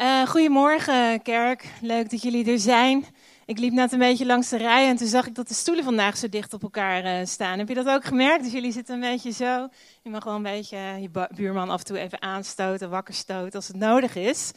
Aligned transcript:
Uh, 0.00 0.26
goedemorgen, 0.26 1.22
kerk. 1.22 1.64
Leuk 1.80 2.10
dat 2.10 2.22
jullie 2.22 2.52
er 2.52 2.58
zijn. 2.58 3.06
Ik 3.44 3.58
liep 3.58 3.72
net 3.72 3.92
een 3.92 3.98
beetje 3.98 4.26
langs 4.26 4.48
de 4.48 4.56
rij 4.56 4.88
en 4.88 4.96
toen 4.96 5.06
zag 5.06 5.26
ik 5.26 5.34
dat 5.34 5.48
de 5.48 5.54
stoelen 5.54 5.84
vandaag 5.84 6.16
zo 6.16 6.28
dicht 6.28 6.52
op 6.52 6.62
elkaar 6.62 7.04
uh, 7.04 7.26
staan. 7.26 7.58
Heb 7.58 7.68
je 7.68 7.74
dat 7.74 7.88
ook 7.88 8.04
gemerkt? 8.04 8.44
Dus 8.44 8.52
jullie 8.52 8.72
zitten 8.72 8.94
een 8.94 9.00
beetje 9.00 9.30
zo. 9.30 9.68
Je 10.02 10.10
mag 10.10 10.24
wel 10.24 10.34
een 10.34 10.42
beetje 10.42 10.78
je 10.78 11.10
buurman 11.34 11.70
af 11.70 11.78
en 11.78 11.84
toe 11.84 11.98
even 11.98 12.22
aanstoten, 12.22 12.90
wakker 12.90 13.14
stoten 13.14 13.52
als 13.52 13.68
het 13.68 13.76
nodig 13.76 14.16
is. 14.16 14.50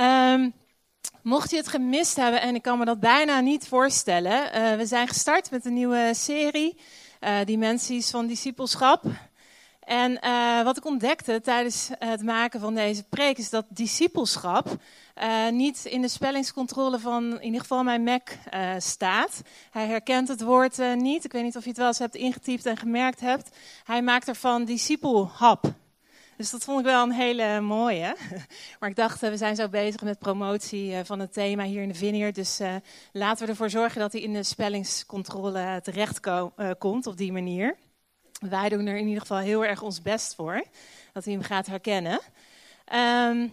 Um, 0.00 0.52
mocht 1.22 1.50
je 1.50 1.56
het 1.56 1.68
gemist 1.68 2.16
hebben, 2.16 2.40
en 2.40 2.54
ik 2.54 2.62
kan 2.62 2.78
me 2.78 2.84
dat 2.84 3.00
bijna 3.00 3.40
niet 3.40 3.68
voorstellen, 3.68 4.42
we 4.78 4.86
zijn 4.86 5.08
gestart 5.08 5.50
met 5.50 5.64
een 5.64 5.74
nieuwe 5.74 6.10
serie, 6.14 6.76
Dimensies 7.44 8.10
van 8.10 8.26
Discipelschap. 8.26 9.04
En 9.84 10.18
uh, 10.24 10.62
wat 10.62 10.76
ik 10.76 10.84
ontdekte 10.84 11.40
tijdens 11.40 11.90
het 11.98 12.22
maken 12.22 12.60
van 12.60 12.74
deze 12.74 13.02
preek 13.02 13.38
is 13.38 13.50
dat 13.50 13.64
discipelschap 13.68 14.76
uh, 15.22 15.48
niet 15.48 15.84
in 15.84 16.00
de 16.00 16.08
spellingscontrole 16.08 16.98
van 16.98 17.24
in 17.24 17.44
ieder 17.44 17.60
geval 17.60 17.82
mijn 17.82 18.02
Mac 18.02 18.28
staat. 18.78 19.42
Hij 19.70 19.86
herkent 19.86 20.28
het 20.28 20.42
woord 20.42 20.78
niet. 20.96 21.24
Ik 21.24 21.32
weet 21.32 21.42
niet 21.42 21.56
of 21.56 21.62
je 21.62 21.68
het 21.68 21.78
wel 21.78 21.86
eens 21.86 21.98
hebt 21.98 22.14
ingetypt 22.14 22.66
en 22.66 22.76
gemerkt 22.76 23.20
hebt. 23.20 23.56
Hij 23.84 24.02
maakt 24.02 24.28
ervan 24.28 24.64
discipelhap. 24.64 25.72
Dus 26.36 26.50
dat 26.50 26.64
vond 26.64 26.78
ik 26.78 26.84
wel 26.84 27.02
een 27.02 27.12
hele 27.12 27.60
mooie. 27.60 28.16
Maar 28.80 28.88
ik 28.88 28.96
dacht, 28.96 29.20
we 29.20 29.36
zijn 29.36 29.56
zo 29.56 29.68
bezig 29.68 30.02
met 30.02 30.18
promotie 30.18 31.04
van 31.04 31.20
het 31.20 31.32
thema 31.32 31.64
hier 31.64 31.82
in 31.82 31.88
de 31.88 31.94
Vineyard. 31.94 32.34
Dus 32.34 32.60
laten 33.12 33.44
we 33.44 33.50
ervoor 33.50 33.70
zorgen 33.70 34.00
dat 34.00 34.12
hij 34.12 34.20
in 34.20 34.32
de 34.32 34.42
spellingscontrole 34.42 35.80
terecht 35.82 36.20
komt 36.78 37.06
op 37.06 37.16
die 37.16 37.32
manier. 37.32 37.76
Wij 38.48 38.68
doen 38.68 38.86
er 38.86 38.96
in 38.96 39.06
ieder 39.06 39.20
geval 39.20 39.38
heel 39.38 39.64
erg 39.64 39.82
ons 39.82 40.02
best 40.02 40.34
voor, 40.34 40.64
dat 41.12 41.24
hij 41.24 41.32
hem 41.32 41.42
gaat 41.42 41.66
herkennen. 41.66 42.20
Um, 42.94 43.52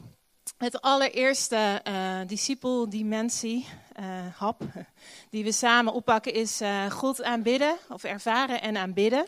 het 0.58 0.82
allereerste 0.82 1.82
uh, 1.88 2.20
discipel-dimensie, 2.27 3.68
uh, 3.99 4.05
hap, 4.35 4.62
die 5.30 5.43
we 5.43 5.52
samen 5.52 5.93
oppakken 5.93 6.34
is 6.34 6.62
uh, 6.62 6.91
God 6.91 7.24
aanbidden, 7.24 7.77
of 7.90 8.04
ervaren 8.04 8.62
en 8.62 8.77
aanbidden. 8.77 9.27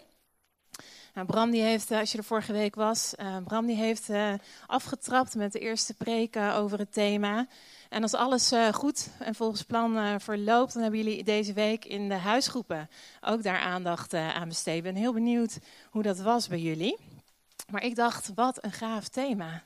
Nou, 1.14 1.28
Bram 1.28 1.52
die 1.52 1.62
heeft, 1.62 1.92
als 1.92 2.12
je 2.12 2.18
er 2.18 2.24
vorige 2.24 2.54
week 2.54 2.76
was, 2.76 3.14
Bram 3.44 3.66
die 3.66 3.76
heeft 3.76 4.10
afgetrapt 4.68 5.36
met 5.36 5.52
de 5.52 5.60
eerste 5.60 5.94
preken 5.94 6.54
over 6.54 6.80
het 6.80 6.94
thema. 6.94 7.48
En 7.94 8.02
als 8.02 8.14
alles 8.14 8.54
uh, 8.54 8.68
goed 8.68 9.10
en 9.20 9.36
volgens 9.36 9.62
plan 9.62 9.98
uh, 9.98 10.16
verloopt, 10.18 10.74
dan 10.74 10.82
hebben 10.82 11.04
jullie 11.04 11.24
deze 11.24 11.54
week 11.54 11.86
in 11.86 12.10
de 12.10 12.16
huisgroepen 12.16 12.90
ook 13.22 13.44
daar 13.44 13.60
aandacht 13.60 14.14
uh, 14.14 14.36
aan 14.36 14.48
besteed. 14.48 14.78
Ik 14.78 14.84
ben 14.84 14.96
heel 14.96 15.14
benieuwd 15.14 15.60
hoe 15.90 16.04
dat 16.04 16.20
was 16.20 16.48
bij 16.48 16.60
jullie. 16.60 16.98
Maar 17.72 17.84
ik 17.84 17.96
dacht, 17.96 18.32
wat 18.36 18.64
een 18.64 18.72
gaaf 18.72 19.08
thema. 19.08 19.64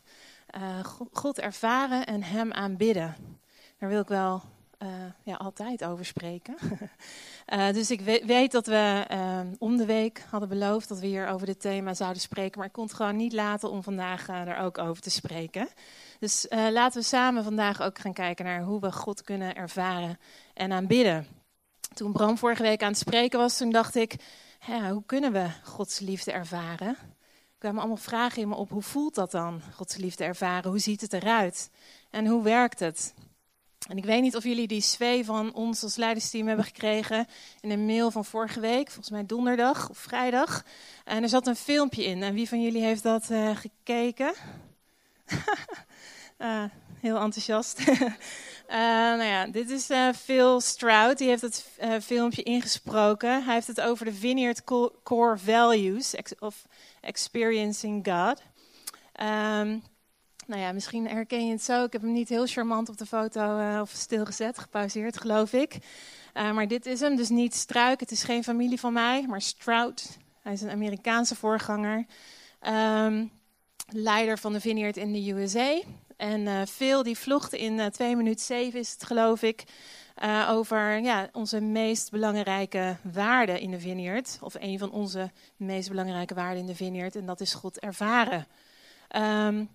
God 1.11 1.39
ervaren 1.39 2.05
en 2.05 2.23
Hem 2.23 2.53
aanbidden. 2.53 3.15
Daar 3.77 3.89
wil 3.89 4.01
ik 4.01 4.07
wel 4.07 4.43
ja, 5.23 5.35
altijd 5.35 5.83
over 5.83 6.05
spreken. 6.05 6.55
dus 7.77 7.91
ik 7.91 8.01
weet, 8.01 8.25
weet 8.25 8.51
dat 8.51 8.67
we 8.67 9.05
om 9.59 9.77
de 9.77 9.85
week 9.85 10.25
hadden 10.29 10.49
beloofd 10.49 10.87
dat 10.87 10.99
we 10.99 11.07
hier 11.07 11.27
over 11.27 11.45
dit 11.45 11.61
thema 11.61 11.93
zouden 11.93 12.21
spreken. 12.21 12.57
Maar 12.57 12.67
ik 12.67 12.73
kon 12.73 12.83
het 12.83 12.93
gewoon 12.93 13.15
niet 13.15 13.33
laten 13.33 13.69
om 13.71 13.83
vandaag 13.83 14.25
daar 14.25 14.63
ook 14.63 14.77
over 14.77 15.01
te 15.01 15.09
spreken. 15.09 15.67
Dus 16.19 16.45
laten 16.49 17.01
we 17.01 17.07
samen 17.07 17.43
vandaag 17.43 17.81
ook 17.81 17.99
gaan 17.99 18.13
kijken 18.13 18.45
naar 18.45 18.61
hoe 18.61 18.79
we 18.79 18.91
God 18.91 19.21
kunnen 19.21 19.55
ervaren 19.55 20.19
en 20.53 20.71
aanbidden. 20.71 21.27
Toen 21.93 22.11
Bram 22.11 22.37
vorige 22.37 22.61
week 22.61 22.81
aan 22.81 22.89
het 22.89 22.97
spreken 22.97 23.39
was, 23.39 23.57
toen 23.57 23.71
dacht 23.71 23.95
ik, 23.95 24.15
hoe 24.91 25.03
kunnen 25.05 25.31
we 25.31 25.47
Gods 25.63 25.99
liefde 25.99 26.31
ervaren? 26.31 26.87
Er 26.87 27.57
kwamen 27.57 27.79
allemaal 27.79 27.97
vragen 27.97 28.41
in 28.41 28.47
me 28.47 28.55
op, 28.55 28.69
hoe 28.69 28.81
voelt 28.81 29.15
dat 29.15 29.31
dan, 29.31 29.61
Gods 29.73 29.95
liefde 29.95 30.23
ervaren? 30.23 30.69
Hoe 30.69 30.79
ziet 30.79 31.01
het 31.01 31.13
eruit? 31.13 31.71
En 32.09 32.25
hoe 32.27 32.43
werkt 32.43 32.79
het? 32.79 33.13
En 33.87 33.97
ik 33.97 34.05
weet 34.05 34.21
niet 34.21 34.35
of 34.35 34.43
jullie 34.43 34.67
die 34.67 34.81
twee 34.81 35.25
van 35.25 35.53
ons 35.53 35.83
als 35.83 35.95
leidersteam 35.95 36.47
hebben 36.47 36.65
gekregen 36.65 37.27
in 37.61 37.71
een 37.71 37.85
mail 37.85 38.11
van 38.11 38.25
vorige 38.25 38.59
week, 38.59 38.87
volgens 38.87 39.09
mij 39.09 39.25
donderdag 39.25 39.89
of 39.89 39.97
vrijdag. 39.97 40.63
En 41.03 41.23
er 41.23 41.29
zat 41.29 41.47
een 41.47 41.55
filmpje 41.55 42.03
in. 42.03 42.23
En 42.23 42.33
wie 42.33 42.49
van 42.49 42.61
jullie 42.61 42.83
heeft 42.83 43.03
dat 43.03 43.29
uh, 43.29 43.55
gekeken? 43.55 44.33
Uh, 46.37 46.63
heel 47.05 47.17
enthousiast. 47.17 47.79
uh, 47.79 47.99
nou 49.19 49.23
ja, 49.23 49.47
dit 49.47 49.69
is 49.69 49.89
uh, 49.89 50.09
Phil 50.13 50.61
Stroud. 50.61 51.17
Die 51.17 51.27
heeft 51.27 51.41
het 51.41 51.65
filmpje 52.01 52.43
ingesproken. 52.43 53.43
Hij 53.43 53.53
heeft 53.53 53.67
het 53.67 53.81
over 53.81 54.05
de 54.05 54.13
Vineyard 54.13 54.63
Core 55.03 55.37
Values 55.37 56.15
of 56.39 56.65
Experiencing 57.01 58.07
God. 58.07 58.41
Um, 59.21 59.83
nou 60.47 60.61
ja, 60.61 60.71
misschien 60.71 61.07
herken 61.07 61.45
je 61.45 61.51
het 61.51 61.63
zo. 61.63 61.83
Ik 61.83 61.91
heb 61.93 62.01
hem 62.01 62.13
niet 62.13 62.29
heel 62.29 62.45
charmant 62.45 62.89
op 62.89 62.97
de 62.97 63.05
foto 63.05 63.79
of 63.81 63.89
stilgezet, 63.89 64.59
gepauzeerd, 64.59 65.19
geloof 65.19 65.53
ik. 65.53 65.77
maar 66.33 66.67
dit 66.67 66.85
is 66.85 66.99
hem, 66.99 67.15
dus 67.15 67.29
niet 67.29 67.55
Struik. 67.55 67.99
Het 67.99 68.11
is 68.11 68.23
geen 68.23 68.43
familie 68.43 68.79
van 68.79 68.93
mij, 68.93 69.25
maar 69.27 69.41
Stroud. 69.41 70.17
Hij 70.41 70.53
is 70.53 70.61
een 70.61 70.69
Amerikaanse 70.69 71.35
voorganger. 71.35 72.05
Um, 72.67 73.31
leider 73.87 74.37
van 74.37 74.53
de 74.53 74.59
Vineyard 74.59 74.97
in 74.97 75.13
de 75.13 75.31
USA. 75.31 75.81
En 76.17 76.41
uh, 76.41 76.61
veel 76.65 77.03
die 77.03 77.17
vlogt 77.17 77.53
in 77.53 77.73
uh, 77.73 77.85
2 77.85 78.15
minuten 78.15 78.45
7 78.45 78.79
is 78.79 78.91
het 78.91 79.03
geloof 79.03 79.41
ik. 79.41 79.63
Over 80.49 80.99
ja, 80.99 81.29
onze 81.31 81.61
meest 81.61 82.11
belangrijke 82.11 82.97
waarden 83.13 83.59
in 83.59 83.71
de 83.71 83.79
vineyard. 83.79 84.37
Of 84.41 84.55
een 84.59 84.79
van 84.79 84.91
onze 84.91 85.31
meest 85.55 85.89
belangrijke 85.89 86.33
waarden 86.33 86.59
in 86.59 86.65
de 86.65 86.75
vineyard. 86.75 87.15
En 87.15 87.25
dat 87.25 87.41
is 87.41 87.53
God 87.53 87.79
ervaren. 87.79 88.47
Um, 89.15 89.69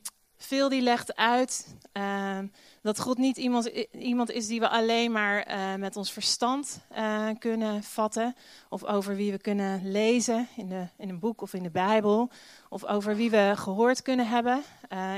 veel 0.45 0.69
die 0.69 0.83
legt 0.83 1.17
uit 1.17 1.77
uh, 1.93 2.39
dat 2.83 3.01
God 3.01 3.19
niet 3.19 3.37
iemand, 3.37 3.67
iemand 3.93 4.31
is 4.31 4.47
die 4.47 4.61
we 4.61 4.69
alleen 4.69 5.13
maar 5.13 5.49
uh, 5.49 5.75
met 5.75 5.97
ons 5.97 6.13
verstand 6.13 6.81
uh, 6.97 7.29
kunnen 7.39 7.83
vatten. 7.83 8.35
Of 8.69 8.85
over 8.85 9.17
wie 9.17 9.33
we 9.33 9.39
kunnen 9.39 9.91
lezen 9.91 10.49
in, 10.57 10.69
de, 10.69 10.87
in 10.97 11.09
een 11.09 11.19
boek 11.19 11.41
of 11.43 11.55
in 11.55 11.63
de 11.63 11.71
Bijbel. 11.71 12.31
Of 12.69 12.85
over 12.85 13.17
wie 13.17 13.31
we 13.31 13.53
gehoord 13.57 14.03
kunnen 14.03 14.29
hebben 14.29 14.63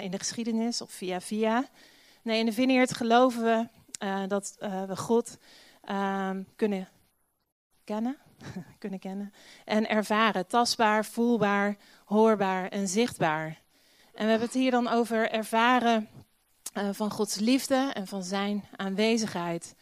in 0.00 0.10
de 0.10 0.18
geschiedenis 0.18 0.80
of 0.80 0.90
via 0.90 1.20
via. 1.20 1.64
Nee, 2.22 2.38
in 2.38 2.46
de 2.46 2.52
Vineyard 2.52 2.94
geloven 2.94 3.42
we 3.42 3.68
dat 4.28 4.56
we 4.86 4.96
God 4.96 5.38
ehm, 5.80 6.42
kunnen 6.56 6.88
kennen. 7.84 8.16
kunnen 8.78 8.98
kennen 8.98 9.32
en 9.64 9.88
ervaren. 9.88 10.46
Tastbaar, 10.46 11.04
voelbaar, 11.04 11.76
hoorbaar 12.04 12.68
en 12.68 12.88
zichtbaar. 12.88 13.62
En 14.14 14.24
we 14.24 14.30
hebben 14.30 14.48
het 14.48 14.56
hier 14.56 14.70
dan 14.70 14.88
over 14.88 15.30
ervaren 15.30 16.08
uh, 16.78 16.88
van 16.92 17.10
Gods 17.10 17.38
liefde 17.38 17.90
en 17.94 18.06
van 18.06 18.22
zijn 18.22 18.64
aanwezigheid. 18.76 19.74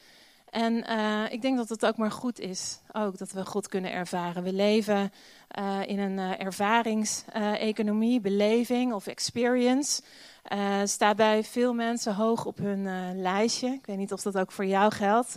En 0.50 0.84
uh, 0.90 1.22
ik 1.30 1.42
denk 1.42 1.56
dat 1.56 1.68
het 1.68 1.86
ook 1.86 1.96
maar 1.96 2.10
goed 2.10 2.40
is, 2.40 2.80
ook 2.92 3.18
dat 3.18 3.32
we 3.32 3.44
God 3.44 3.68
kunnen 3.68 3.92
ervaren. 3.92 4.42
We 4.42 4.52
leven 4.52 5.12
uh, 5.58 5.80
in 5.86 5.98
een 5.98 6.18
ervaringseconomie, 6.18 8.20
beleving 8.20 8.92
of 8.92 9.06
experience. 9.06 10.02
staat 10.84 11.16
bij 11.16 11.44
veel 11.44 11.74
mensen 11.74 12.14
hoog 12.14 12.44
op 12.44 12.58
hun 12.58 13.14
lijstje. 13.20 13.68
Ik 13.68 13.86
weet 13.86 13.96
niet 13.96 14.12
of 14.12 14.22
dat 14.22 14.38
ook 14.38 14.52
voor 14.52 14.66
jou 14.66 14.92
geldt. 14.92 15.36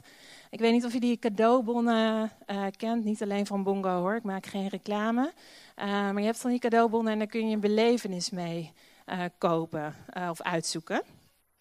Ik 0.49 0.59
weet 0.59 0.71
niet 0.71 0.85
of 0.85 0.93
je 0.93 0.99
die 0.99 1.17
cadeaubonnen 1.17 2.31
kent, 2.77 3.03
niet 3.03 3.21
alleen 3.21 3.45
van 3.45 3.63
Bongo 3.63 3.99
hoor, 3.99 4.15
ik 4.15 4.23
maak 4.23 4.45
geen 4.45 4.67
reclame. 4.67 5.33
maar 5.75 6.19
je 6.19 6.25
hebt 6.25 6.39
van 6.39 6.49
die 6.49 6.59
cadeaubonnen 6.59 7.13
en 7.13 7.19
daar 7.19 7.27
kun 7.27 7.47
je 7.47 7.53
een 7.53 7.59
belevenis 7.61 8.29
mee 8.29 8.71
uh, 9.05 9.23
kopen 9.37 9.95
of 10.29 10.41
uitzoeken. 10.41 11.01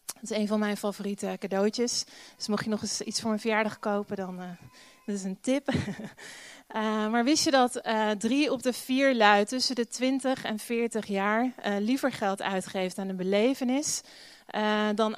Dat 0.05 0.31
is 0.31 0.31
een 0.31 0.47
van 0.47 0.59
mijn 0.59 0.77
favoriete 0.77 1.37
cadeautjes. 1.39 2.05
Dus 2.37 2.49
mocht 2.49 2.65
je 2.65 2.71
nog 2.71 2.83
eens 2.83 3.01
iets 3.01 3.21
voor 3.21 3.29
mijn 3.29 3.41
verjaardag 3.41 3.79
kopen, 3.79 4.17
dan 4.17 4.37
dat 5.07 5.15
is 5.15 5.25
een 5.25 5.41
tip. 5.41 5.69
maar 7.11 7.25
wist 7.25 7.45
je 7.45 7.51
dat 7.51 7.83
drie 8.19 8.53
op 8.53 8.63
de 8.63 8.73
vier 8.73 9.15
lui 9.15 9.45
tussen 9.45 9.75
de 9.75 9.89
20 9.89 10.45
en 10.45 10.59
40 10.59 11.07
jaar 11.07 11.53
liever 11.79 12.13
geld 12.13 12.43
uitgeeft 12.43 12.99
aan 12.99 13.09
een 13.09 13.17
belevenis 13.17 14.01
dan 14.95 15.17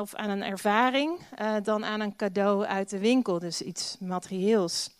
of 0.00 0.14
aan 0.14 0.30
een 0.30 0.42
ervaring 0.42 1.18
dan 1.62 1.84
aan 1.84 2.00
een 2.00 2.16
cadeau 2.16 2.64
uit 2.64 2.90
de 2.90 2.98
winkel, 2.98 3.38
dus 3.38 3.62
iets 3.62 3.96
materieels? 4.00 4.90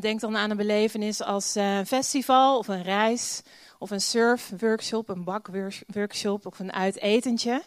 denk 0.00 0.20
dan 0.20 0.36
aan 0.36 0.50
een 0.50 0.56
belevenis 0.56 1.22
als 1.22 1.54
een 1.54 1.86
festival 1.86 2.58
of 2.58 2.68
een 2.68 2.82
reis 2.82 3.42
of 3.78 3.90
een 3.90 4.00
surfworkshop, 4.00 5.08
een 5.08 5.24
bakworkshop 5.24 6.46
of 6.46 6.58
een 6.58 6.72
uitetentje. 6.72 7.62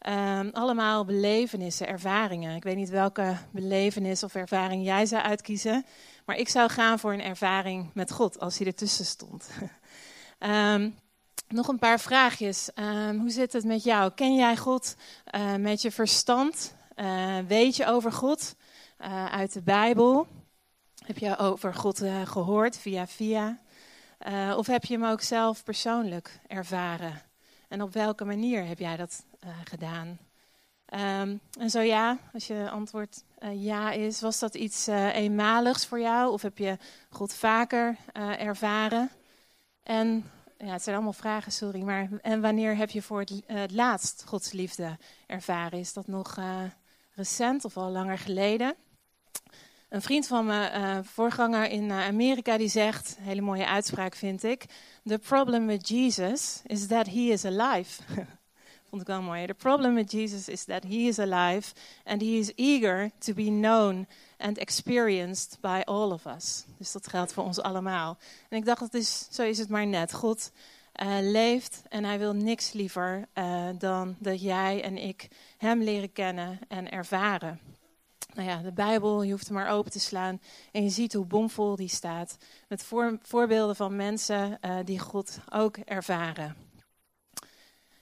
Um, 0.00 0.50
allemaal 0.52 1.04
belevenissen, 1.04 1.88
ervaringen. 1.88 2.56
Ik 2.56 2.62
weet 2.62 2.76
niet 2.76 2.88
welke 2.88 3.36
belevenis 3.50 4.22
of 4.22 4.34
ervaring 4.34 4.84
jij 4.84 5.06
zou 5.06 5.22
uitkiezen. 5.22 5.86
Maar 6.24 6.36
ik 6.36 6.48
zou 6.48 6.70
gaan 6.70 6.98
voor 6.98 7.12
een 7.12 7.22
ervaring 7.22 7.90
met 7.94 8.12
God 8.12 8.40
als 8.40 8.58
hij 8.58 8.66
ertussen 8.66 9.04
stond. 9.04 9.48
um, 10.38 10.94
nog 11.48 11.68
een 11.68 11.78
paar 11.78 12.00
vraagjes. 12.00 12.70
Um, 12.74 13.18
hoe 13.18 13.30
zit 13.30 13.52
het 13.52 13.64
met 13.64 13.84
jou? 13.84 14.12
Ken 14.14 14.34
jij 14.34 14.56
God 14.56 14.96
uh, 15.34 15.54
met 15.54 15.82
je 15.82 15.90
verstand? 15.90 16.74
Uh, 16.96 17.38
weet 17.46 17.76
je 17.76 17.86
over 17.86 18.12
God 18.12 18.56
uh, 19.00 19.26
uit 19.26 19.52
de 19.52 19.62
Bijbel? 19.62 20.26
Heb 21.06 21.18
je 21.18 21.38
over 21.38 21.74
God 21.74 22.02
gehoord 22.24 22.78
via 22.78 23.06
via? 23.06 23.58
Of 24.56 24.66
heb 24.66 24.84
je 24.84 24.94
hem 24.94 25.04
ook 25.04 25.20
zelf 25.20 25.64
persoonlijk 25.64 26.40
ervaren? 26.46 27.22
En 27.68 27.82
op 27.82 27.92
welke 27.92 28.24
manier 28.24 28.66
heb 28.66 28.78
jij 28.78 28.96
dat 28.96 29.24
gedaan? 29.64 30.18
Um, 30.94 31.40
en 31.58 31.70
zo 31.70 31.80
ja, 31.80 32.18
als 32.32 32.46
je 32.46 32.70
antwoord 32.70 33.22
ja 33.54 33.90
is, 33.90 34.20
was 34.20 34.38
dat 34.38 34.54
iets 34.54 34.86
eenmaligs 34.86 35.86
voor 35.86 36.00
jou? 36.00 36.32
Of 36.32 36.42
heb 36.42 36.58
je 36.58 36.78
God 37.10 37.34
vaker 37.34 37.96
ervaren? 38.38 39.10
En 39.82 40.30
ja, 40.58 40.72
het 40.72 40.82
zijn 40.82 40.96
allemaal 40.96 41.12
vragen, 41.12 41.52
sorry. 41.52 41.82
Maar 41.82 42.08
en 42.22 42.40
wanneer 42.40 42.76
heb 42.76 42.90
je 42.90 43.02
voor 43.02 43.20
het, 43.20 43.72
laatst 43.72 44.24
Gods 44.26 44.52
liefde 44.52 44.98
ervaren? 45.26 45.78
Is 45.78 45.92
dat 45.92 46.06
nog 46.06 46.38
recent 47.14 47.64
of 47.64 47.76
al 47.76 47.90
langer 47.90 48.18
geleden? 48.18 48.76
Een 49.88 50.02
vriend 50.02 50.26
van 50.26 50.50
uh, 50.50 50.98
voorganger 51.02 51.70
in 51.70 51.90
eh, 51.90 52.06
Amerika, 52.06 52.56
die 52.56 52.68
zegt, 52.68 53.16
hele 53.20 53.40
mooie 53.40 53.66
uitspraak 53.66 54.14
vind 54.14 54.44
ik. 54.44 54.64
The 55.04 55.18
problem 55.18 55.66
with 55.66 55.88
Jesus 55.88 56.62
is 56.66 56.86
that 56.86 57.06
he 57.06 57.20
is 57.20 57.44
alive. 57.44 58.02
Mooi. 59.04 59.46
The 59.46 59.54
problem 59.54 59.94
with 59.94 60.10
Jesus 60.10 60.48
is 60.48 60.64
that 60.64 60.84
he 60.84 61.06
is 61.08 61.18
alive 61.18 61.72
and 62.04 62.20
he 62.20 62.38
is 62.38 62.52
eager 62.56 63.10
to 63.18 63.32
be 63.34 63.50
known 63.50 64.06
and 64.38 64.58
experienced 64.58 65.58
by 65.60 65.82
all 65.84 66.12
of 66.12 66.26
us. 66.26 66.64
Dus 66.78 66.92
dat 66.92 67.06
geldt 67.06 67.32
voor 67.32 67.44
ons 67.44 67.60
allemaal. 67.60 68.18
En 68.48 68.56
ik 68.56 68.64
dacht, 68.64 68.80
dat 68.80 68.94
is, 68.94 69.28
zo 69.30 69.42
is 69.42 69.58
het 69.58 69.68
maar 69.68 69.86
net. 69.86 70.12
God 70.12 70.50
uh, 71.02 71.16
leeft 71.20 71.82
en 71.88 72.04
hij 72.04 72.18
wil 72.18 72.32
niks 72.34 72.72
liever 72.72 73.28
uh, 73.34 73.68
dan 73.78 74.16
dat 74.18 74.40
jij 74.40 74.82
en 74.82 74.98
ik 74.98 75.28
hem 75.58 75.82
leren 75.82 76.12
kennen 76.12 76.58
en 76.68 76.90
ervaren 76.90 77.60
nou 78.36 78.48
ja, 78.48 78.62
de 78.62 78.72
Bijbel, 78.72 79.22
je 79.22 79.30
hoeft 79.30 79.46
hem 79.46 79.56
maar 79.56 79.70
open 79.70 79.90
te 79.90 80.00
slaan 80.00 80.40
en 80.72 80.82
je 80.82 80.88
ziet 80.88 81.12
hoe 81.12 81.24
bomvol 81.24 81.76
die 81.76 81.88
staat. 81.88 82.36
Met 82.68 82.82
voor, 82.82 83.18
voorbeelden 83.22 83.76
van 83.76 83.96
mensen 83.96 84.58
uh, 84.60 84.76
die 84.84 84.98
God 84.98 85.38
ook 85.52 85.76
ervaren. 85.76 86.65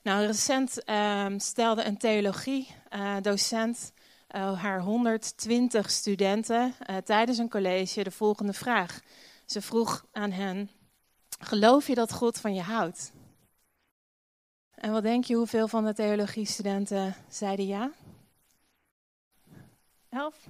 Nou, 0.04 0.26
recent 0.26 0.82
uh, 0.86 1.26
stelde 1.36 1.84
een 1.84 1.96
theologie-docent 1.96 3.92
uh, 4.36 4.62
haar 4.62 4.80
120 4.80 5.90
studenten 5.90 6.74
tijdens 7.04 7.38
een 7.38 7.50
college 7.50 8.02
de 8.02 8.10
volgende 8.10 8.52
vraag. 8.52 9.00
Ze 9.46 9.62
vroeg 9.62 10.06
aan 10.12 10.30
hen: 10.30 10.70
Geloof 11.38 11.86
je 11.86 11.94
dat 11.94 12.12
God 12.12 12.40
van 12.40 12.54
je 12.54 12.62
houdt? 12.62 13.12
En 14.74 14.92
wat 14.92 15.02
denk 15.02 15.24
je, 15.24 15.34
hoeveel 15.34 15.68
van 15.68 15.84
de 15.84 15.94
theologiestudenten 15.94 17.14
zeiden 17.28 17.66
ja? 17.66 17.92
Elf? 20.08 20.48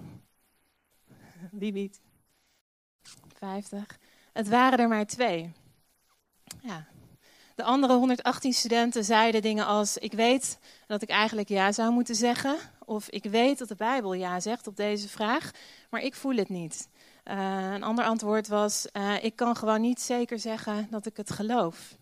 Wie 1.51 1.73
niet? 1.73 2.01
Vijftig. 3.35 3.99
Het 4.33 4.49
waren 4.49 4.79
er 4.79 4.89
maar 4.89 5.06
twee. 5.06 5.53
Ja. 6.62 6.87
De 7.55 7.62
andere 7.62 7.95
118 7.95 8.53
studenten 8.53 9.05
zeiden 9.05 9.43
dingen 9.43 9.67
als: 9.67 9.99
Ik 9.99 10.12
weet 10.12 10.59
dat 10.87 11.03
ik 11.03 11.09
eigenlijk 11.09 11.49
ja 11.49 11.73
zou 11.73 11.93
moeten 11.93 12.15
zeggen. 12.15 12.56
Of 12.85 13.09
ik 13.09 13.25
weet 13.25 13.59
dat 13.59 13.69
de 13.69 13.77
Bijbel 13.77 14.15
ja 14.15 14.41
zegt 14.41 14.67
op 14.67 14.77
deze 14.77 15.09
vraag, 15.09 15.51
maar 15.91 16.01
ik 16.01 16.15
voel 16.15 16.37
het 16.37 16.49
niet. 16.49 16.89
Uh, 17.25 17.73
een 17.73 17.83
ander 17.83 18.05
antwoord 18.05 18.49
was: 18.49 18.87
uh, 18.93 19.25
Ik 19.25 19.37
kan 19.37 19.56
gewoon 19.56 19.81
niet 19.81 20.01
zeker 20.01 20.39
zeggen 20.39 20.87
dat 20.91 21.06
ik 21.06 21.17
het 21.17 21.31
geloof. 21.31 21.97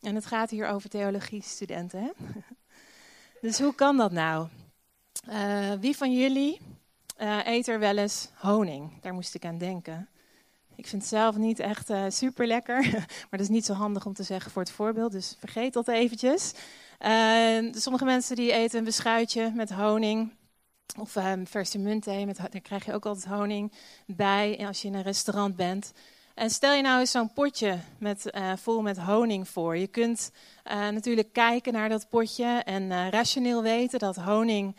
En 0.00 0.14
het 0.14 0.26
gaat 0.26 0.50
hier 0.50 0.68
over 0.68 0.90
theologie-studenten. 0.90 2.00
Hè? 2.00 2.10
dus 3.48 3.58
hoe 3.58 3.74
kan 3.74 3.96
dat 3.96 4.12
nou? 4.12 4.48
Uh, 5.28 5.72
wie 5.80 5.96
van 5.96 6.12
jullie 6.12 6.60
eet 7.44 7.68
er 7.68 7.78
wel 7.78 7.96
eens 7.96 8.28
honing. 8.34 9.00
Daar 9.00 9.14
moest 9.14 9.34
ik 9.34 9.44
aan 9.44 9.58
denken. 9.58 10.08
Ik 10.76 10.86
vind 10.86 11.02
het 11.02 11.10
zelf 11.10 11.36
niet 11.36 11.58
echt 11.58 11.90
uh, 11.90 12.04
super 12.08 12.46
lekker, 12.46 12.82
maar 13.28 13.28
dat 13.30 13.40
is 13.40 13.48
niet 13.48 13.64
zo 13.64 13.72
handig 13.72 14.06
om 14.06 14.12
te 14.12 14.22
zeggen 14.22 14.50
voor 14.50 14.62
het 14.62 14.70
voorbeeld, 14.70 15.12
dus 15.12 15.36
vergeet 15.38 15.72
dat 15.72 15.88
eventjes. 15.88 16.52
Uh, 17.00 17.72
sommige 17.72 18.04
mensen 18.04 18.36
die 18.36 18.52
eten 18.52 18.78
een 18.78 18.84
beschuitje 18.84 19.52
met 19.54 19.70
honing 19.70 20.32
of 20.98 21.16
um, 21.16 21.46
verse 21.46 21.78
muntthee, 21.78 22.26
met, 22.26 22.36
daar 22.36 22.60
krijg 22.62 22.84
je 22.84 22.92
ook 22.92 23.06
altijd 23.06 23.34
honing 23.34 23.72
bij 24.06 24.66
als 24.66 24.82
je 24.82 24.88
in 24.88 24.94
een 24.94 25.02
restaurant 25.02 25.56
bent. 25.56 25.92
En 26.34 26.50
stel 26.50 26.74
je 26.74 26.82
nou 26.82 27.00
eens 27.00 27.10
zo'n 27.10 27.32
potje 27.32 27.78
met, 27.98 28.30
uh, 28.30 28.52
vol 28.56 28.82
met 28.82 28.98
honing 28.98 29.48
voor. 29.48 29.76
Je 29.76 29.86
kunt 29.86 30.30
uh, 30.64 30.88
natuurlijk 30.88 31.32
kijken 31.32 31.72
naar 31.72 31.88
dat 31.88 32.08
potje 32.08 32.62
en 32.64 33.10
rationeel 33.10 33.62
weten 33.62 33.98
dat 33.98 34.16
honing 34.16 34.76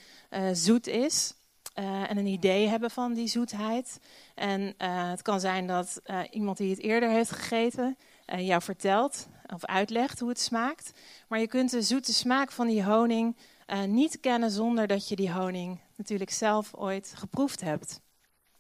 zoet 0.54 0.88
is. 0.88 1.34
Uh, 1.80 2.10
en 2.10 2.18
een 2.18 2.26
idee 2.26 2.68
hebben 2.68 2.92
van 2.92 3.14
die 3.14 3.28
zoetheid. 3.28 4.00
En 4.36 4.62
uh, 4.62 5.10
het 5.10 5.22
kan 5.22 5.40
zijn 5.40 5.68
dat 5.68 6.02
uh, 6.06 6.20
iemand 6.30 6.58
die 6.58 6.70
het 6.70 6.80
eerder 6.80 7.10
heeft 7.10 7.32
gegeten 7.32 7.98
jou 8.38 8.62
vertelt 8.62 9.28
of 9.54 9.66
uitlegt 9.66 10.20
hoe 10.20 10.30
het 10.30 10.40
smaakt. 10.40 10.92
Maar 11.28 11.40
je 11.40 11.48
kunt 11.48 11.72
de 11.72 11.82
zoete 11.82 12.14
smaak 12.14 12.52
van 12.52 12.68
die 12.68 12.84
honing 12.84 13.38
niet 13.86 14.20
kennen 14.20 14.52
zonder 14.52 14.88
dat 14.88 15.08
je 15.08 15.16
die 15.16 15.32
honing 15.32 15.80
natuurlijk 15.96 16.32
zelf 16.32 16.74
ooit 16.76 17.14
geproefd 17.16 17.62
hebt. 17.62 18.02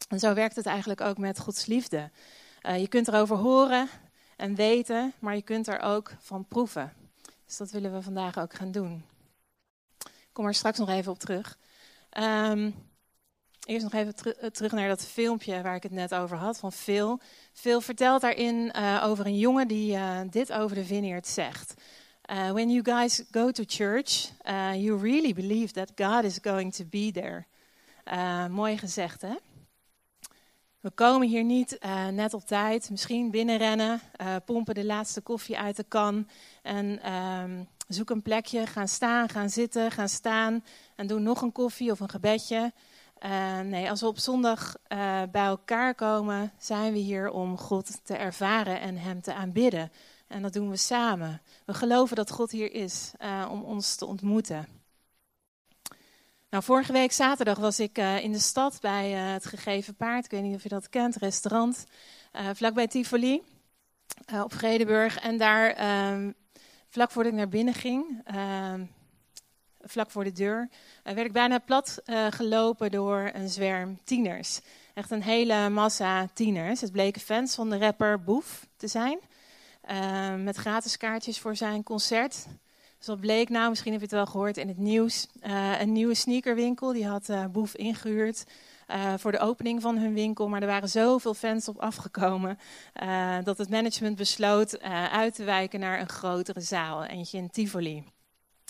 En 0.09 0.19
zo 0.19 0.33
werkt 0.33 0.55
het 0.55 0.65
eigenlijk 0.65 1.01
ook 1.01 1.17
met 1.17 1.39
Gods 1.39 1.65
liefde. 1.65 2.11
je 2.61 2.87
kunt 2.87 3.07
erover 3.07 3.35
horen 3.35 3.87
en 4.35 4.55
weten, 4.55 5.13
maar 5.19 5.35
je 5.35 5.41
kunt 5.41 5.67
er 5.67 5.79
ook 5.79 6.11
van 6.19 6.45
proeven. 6.45 6.93
Dus 7.45 7.57
dat 7.57 7.71
willen 7.71 7.93
we 7.93 8.01
vandaag 8.01 8.37
ook 8.37 8.53
gaan 8.53 8.71
doen. 8.71 9.03
Ik 9.97 10.29
kom 10.31 10.45
er 10.45 10.53
straks 10.53 10.77
nog 10.77 10.89
even 10.89 11.11
op 11.11 11.19
terug. 11.19 11.57
Um, 12.17 12.86
Eerst 13.67 13.83
nog 13.83 13.93
even 13.93 14.15
ter 14.15 14.51
terug 14.51 14.71
naar 14.71 14.87
dat 14.87 15.05
filmpje 15.05 15.61
waar 15.61 15.75
ik 15.75 15.83
het 15.83 15.91
net 15.91 16.13
over 16.13 16.37
had, 16.37 16.57
van 16.57 16.71
Phil. 16.71 17.19
Phil 17.53 17.81
vertelt 17.81 18.21
daarin 18.21 18.73
uh, 18.75 19.03
over 19.05 19.25
een 19.25 19.37
jongen 19.37 19.67
die 19.67 19.93
uh, 19.93 20.19
dit 20.29 20.51
over 20.51 20.75
de 20.75 20.85
vineyard 20.85 21.27
zegt. 21.27 21.73
When 22.25 22.69
you 22.69 22.81
guys 22.83 23.23
go 23.31 23.51
to 23.51 23.63
church, 23.67 24.31
you 24.75 24.97
really 24.97 25.33
believe 25.33 25.73
that 25.73 25.91
God 25.95 26.23
is 26.23 26.39
going 26.41 26.73
to 26.73 26.85
be 26.85 27.11
there. 27.13 27.45
mooi 28.49 28.77
gezegd, 28.77 29.21
hè? 29.21 29.35
We 30.79 30.91
komen 30.91 31.27
hier 31.27 31.43
niet 31.43 31.77
net 32.11 32.33
op 32.33 32.45
tijd, 32.45 32.89
misschien 32.89 33.31
binnenrennen, 33.31 34.01
pompen 34.45 34.75
de 34.75 34.85
laatste 34.85 35.21
koffie 35.21 35.57
uit 35.57 35.75
de 35.75 35.85
kan 35.87 36.27
en 36.61 37.13
um, 37.13 37.67
zoek 37.87 38.09
een 38.09 38.21
plekje, 38.21 38.65
gaan 38.65 38.87
staan, 38.87 39.29
gaan 39.29 39.49
zitten, 39.49 39.91
gaan 39.91 40.09
staan 40.09 40.63
en 40.95 41.07
doen 41.07 41.23
nog 41.23 41.41
een 41.41 41.51
koffie 41.51 41.91
of 41.91 41.99
een 41.99 42.09
gebedje. 42.09 42.73
Uh, 43.25 43.59
nee, 43.59 43.89
als 43.89 44.01
we 44.01 44.07
op 44.07 44.17
zondag 44.17 44.75
uh, 44.87 45.21
bij 45.31 45.45
elkaar 45.45 45.95
komen, 45.95 46.51
zijn 46.57 46.93
we 46.93 46.99
hier 46.99 47.29
om 47.29 47.57
God 47.57 48.05
te 48.05 48.15
ervaren 48.15 48.79
en 48.79 48.97
Hem 48.97 49.21
te 49.21 49.33
aanbidden. 49.33 49.91
En 50.27 50.41
dat 50.41 50.53
doen 50.53 50.69
we 50.69 50.77
samen. 50.77 51.41
We 51.65 51.73
geloven 51.73 52.15
dat 52.15 52.31
God 52.31 52.51
hier 52.51 52.73
is 52.73 53.11
uh, 53.21 53.47
om 53.51 53.63
ons 53.63 53.95
te 53.95 54.05
ontmoeten. 54.05 54.67
Nou, 56.49 56.63
vorige 56.63 56.92
week 56.92 57.11
zaterdag 57.11 57.57
was 57.57 57.80
ik 57.80 57.97
in 57.97 58.31
de 58.31 58.39
stad 58.39 58.77
bij 58.81 59.09
het 59.09 59.45
Gegeven 59.45 59.95
Paard. 59.95 60.25
Ik 60.25 60.31
weet 60.31 60.44
niet 60.44 60.56
of 60.56 60.63
je 60.63 60.69
dat 60.69 60.89
kent, 60.89 61.15
restaurant 61.15 61.85
vlakbij 62.53 62.87
Tivoli 62.87 63.44
op 64.44 64.53
Vredeburg. 64.53 65.19
En 65.19 65.37
daar, 65.37 65.69
ehm, 65.69 66.31
vlak 66.89 67.11
voordat 67.11 67.31
ik 67.31 67.37
naar 67.37 67.49
binnen 67.49 67.73
ging, 67.73 68.21
ehm, 68.23 68.85
vlak 69.89 70.11
voor 70.11 70.23
de 70.23 70.31
deur, 70.31 70.69
uh, 71.03 71.13
werd 71.13 71.27
ik 71.27 71.33
bijna 71.33 71.57
plat 71.57 72.01
uh, 72.06 72.27
gelopen 72.29 72.91
door 72.91 73.29
een 73.33 73.49
zwerm 73.49 73.99
tieners. 74.03 74.59
Echt 74.94 75.11
een 75.11 75.23
hele 75.23 75.69
massa 75.69 76.27
tieners. 76.33 76.81
Het 76.81 76.91
bleken 76.91 77.21
fans 77.21 77.56
van 77.56 77.69
de 77.69 77.77
rapper 77.77 78.23
Boef 78.23 78.67
te 78.77 78.87
zijn. 78.87 79.19
Uh, 79.89 80.35
met 80.35 80.56
gratis 80.56 80.97
kaartjes 80.97 81.39
voor 81.39 81.56
zijn 81.56 81.83
concert. 81.83 82.45
Dus 83.06 83.15
bleek 83.19 83.49
nou, 83.49 83.69
misschien 83.69 83.91
heb 83.91 84.01
je 84.01 84.07
het 84.07 84.15
wel 84.15 84.25
gehoord 84.25 84.57
in 84.57 84.67
het 84.67 84.77
nieuws. 84.77 85.27
een 85.79 85.91
nieuwe 85.91 86.13
sneakerwinkel, 86.13 86.94
die 86.94 87.07
had 87.07 87.29
Boef 87.51 87.75
ingehuurd. 87.75 88.44
Voor 89.17 89.31
de 89.31 89.39
opening 89.39 89.81
van 89.81 89.97
hun 89.97 90.13
winkel. 90.13 90.49
Maar 90.49 90.61
er 90.61 90.67
waren 90.67 90.89
zoveel 90.89 91.33
fans 91.33 91.67
op 91.67 91.77
afgekomen 91.77 92.59
dat 93.44 93.57
het 93.57 93.69
management 93.69 94.15
besloot 94.15 94.79
uit 95.11 95.35
te 95.35 95.44
wijken 95.44 95.79
naar 95.79 95.99
een 95.99 96.09
grotere 96.09 96.61
zaal, 96.61 97.03
eentje 97.03 97.37
in 97.37 97.49
Tivoli. 97.49 98.03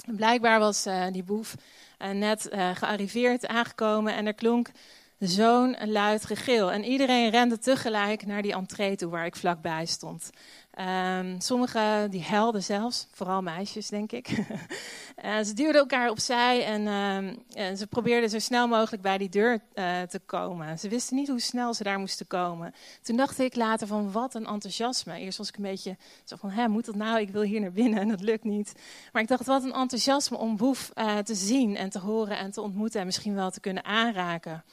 Blijkbaar 0.05 0.59
was 0.59 0.87
uh, 0.87 1.05
die 1.11 1.23
boef 1.23 1.55
uh, 1.99 2.09
net 2.09 2.49
uh, 2.53 2.75
gearriveerd, 2.75 3.47
aangekomen 3.47 4.13
en 4.13 4.25
er 4.25 4.33
klonk 4.33 4.71
zo'n 5.19 5.77
luid 5.85 6.25
gegil. 6.25 6.71
En 6.71 6.83
iedereen 6.83 7.29
rende 7.29 7.59
tegelijk 7.59 8.25
naar 8.25 8.41
die 8.41 8.53
entree 8.53 8.95
toe 8.95 9.09
waar 9.09 9.25
ik 9.25 9.35
vlakbij 9.35 9.85
stond. 9.85 10.29
Um, 10.79 11.41
sommigen 11.41 12.11
die 12.11 12.23
helden 12.23 12.63
zelfs, 12.63 13.07
vooral 13.11 13.41
meisjes 13.41 13.87
denk 13.89 14.11
ik. 14.11 14.45
en 15.15 15.45
ze 15.45 15.53
duwden 15.53 15.81
elkaar 15.81 16.09
opzij 16.09 16.65
en, 16.65 16.87
um, 16.87 17.43
en, 17.53 17.77
ze 17.77 17.87
probeerden 17.87 18.29
zo 18.29 18.39
snel 18.39 18.67
mogelijk 18.67 19.01
bij 19.01 19.17
die 19.17 19.29
deur 19.29 19.59
uh, 19.75 20.01
te 20.01 20.19
komen. 20.25 20.79
Ze 20.79 20.89
wisten 20.89 21.15
niet 21.15 21.27
hoe 21.27 21.39
snel 21.39 21.73
ze 21.73 21.83
daar 21.83 21.99
moesten 21.99 22.27
komen. 22.27 22.73
Toen 23.01 23.17
dacht 23.17 23.39
ik 23.39 23.55
later 23.55 23.87
van 23.87 24.11
wat 24.11 24.33
een 24.33 24.45
enthousiasme. 24.45 25.19
Eerst 25.19 25.37
was 25.37 25.47
ik 25.49 25.55
een 25.55 25.63
beetje 25.63 25.97
zo 26.23 26.35
van, 26.35 26.49
hè, 26.49 26.67
moet 26.67 26.85
dat 26.85 26.95
nou? 26.95 27.19
Ik 27.19 27.29
wil 27.29 27.41
hier 27.41 27.61
naar 27.61 27.71
binnen 27.71 27.99
en 27.99 28.07
dat 28.07 28.21
lukt 28.21 28.43
niet. 28.43 28.73
Maar 29.11 29.21
ik 29.21 29.27
dacht 29.27 29.45
wat 29.45 29.63
een 29.63 29.73
enthousiasme 29.73 30.37
om 30.37 30.57
Boef 30.57 30.91
uh, 30.95 31.17
te 31.17 31.35
zien 31.35 31.75
en 31.75 31.89
te 31.89 31.99
horen 31.99 32.37
en 32.37 32.51
te 32.51 32.61
ontmoeten 32.61 32.99
en 32.99 33.05
misschien 33.05 33.35
wel 33.35 33.51
te 33.51 33.59
kunnen 33.59 33.85
aanraken. 33.85 34.63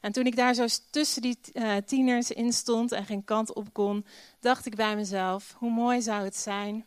En 0.00 0.12
toen 0.12 0.26
ik 0.26 0.36
daar 0.36 0.54
zo 0.54 0.66
tussen 0.90 1.22
die 1.22 1.38
uh, 1.52 1.76
tieners 1.76 2.30
in 2.30 2.52
stond 2.52 2.92
en 2.92 3.04
geen 3.04 3.24
kant 3.24 3.54
op 3.54 3.72
kon, 3.72 4.06
dacht 4.40 4.66
ik 4.66 4.74
bij 4.74 4.96
mezelf: 4.96 5.54
hoe 5.58 5.70
mooi 5.70 6.02
zou 6.02 6.24
het 6.24 6.36
zijn 6.36 6.84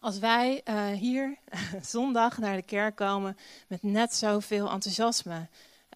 Als 0.00 0.18
wij 0.18 0.60
uh, 0.64 0.86
hier 0.86 1.38
zondag 1.82 2.38
naar 2.38 2.56
de 2.56 2.62
kerk 2.62 2.96
komen 2.96 3.36
met 3.68 3.82
net 3.82 4.14
zoveel 4.14 4.70
enthousiasme, 4.70 5.48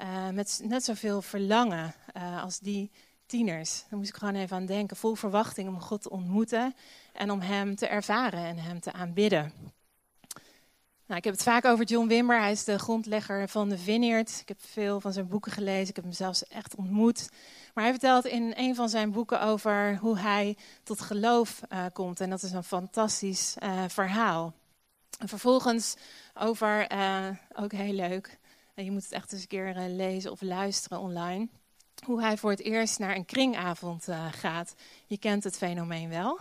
uh, 0.02 0.28
met 0.28 0.61
net 0.64 0.85
zoveel 0.85 1.23
verlangen 1.23 1.94
als 2.42 2.58
die 2.58 2.90
tieners, 3.26 3.85
dan 3.90 3.99
moest 3.99 4.11
ik 4.11 4.16
gewoon 4.16 4.35
even 4.35 4.56
aan 4.56 4.66
denken, 4.66 4.96
vol 4.96 5.14
verwachting 5.14 5.68
om 5.68 5.80
God 5.80 6.02
te 6.02 6.11
ontmoeten 6.11 6.75
en 7.12 7.30
om 7.30 7.40
Hem 7.40 7.76
te 7.76 7.87
ervaren 7.87 8.44
en 8.44 8.58
Hem 8.58 8.80
te 8.80 8.92
aanbidden. 8.92 9.52
Nou, 11.06 11.18
ik 11.18 11.25
heb 11.25 11.34
het 11.34 11.42
vaak 11.42 11.64
over 11.64 11.84
John 11.84 12.06
Wimber. 12.06 12.40
Hij 12.40 12.50
is 12.50 12.64
de 12.64 12.78
grondlegger 12.78 13.48
van 13.48 13.68
de 13.68 13.78
Vineyard. 13.78 14.38
Ik 14.40 14.48
heb 14.48 14.58
veel 14.60 15.00
van 15.00 15.12
zijn 15.12 15.28
boeken 15.28 15.52
gelezen. 15.52 15.88
Ik 15.88 15.96
heb 15.96 16.04
hem 16.04 16.12
zelfs 16.12 16.46
echt 16.46 16.75
ontmoet. 16.75 17.28
Maar 17.75 17.84
hij 17.84 17.92
vertelt 17.92 18.25
in 18.25 18.52
een 18.56 18.75
van 18.75 18.88
zijn 18.88 19.10
boeken 19.10 19.42
over 19.42 19.96
hoe 19.96 20.18
hij 20.18 20.56
tot 20.82 21.00
geloof 21.00 21.60
uh, 21.72 21.84
komt. 21.92 22.20
En 22.20 22.30
dat 22.30 22.42
is 22.42 22.52
een 22.52 22.64
fantastisch 22.64 23.56
uh, 23.62 23.84
verhaal. 23.88 24.54
En 25.18 25.28
vervolgens 25.28 25.94
over, 26.34 26.92
uh, 26.92 27.28
ook 27.54 27.72
heel 27.72 27.92
leuk, 27.92 28.38
je 28.75 28.90
moet 28.90 29.02
het 29.02 29.12
echt 29.12 29.32
eens 29.32 29.42
een 29.42 29.48
keer 29.48 29.75
lezen 29.88 30.30
of 30.30 30.40
luisteren 30.40 31.00
online. 31.00 31.48
Hoe 32.04 32.20
hij 32.20 32.36
voor 32.36 32.50
het 32.50 32.60
eerst 32.60 32.98
naar 32.98 33.16
een 33.16 33.25
kringavond 33.25 34.08
gaat. 34.30 34.75
Je 35.06 35.18
kent 35.18 35.44
het 35.44 35.56
fenomeen 35.56 36.08
wel. 36.08 36.38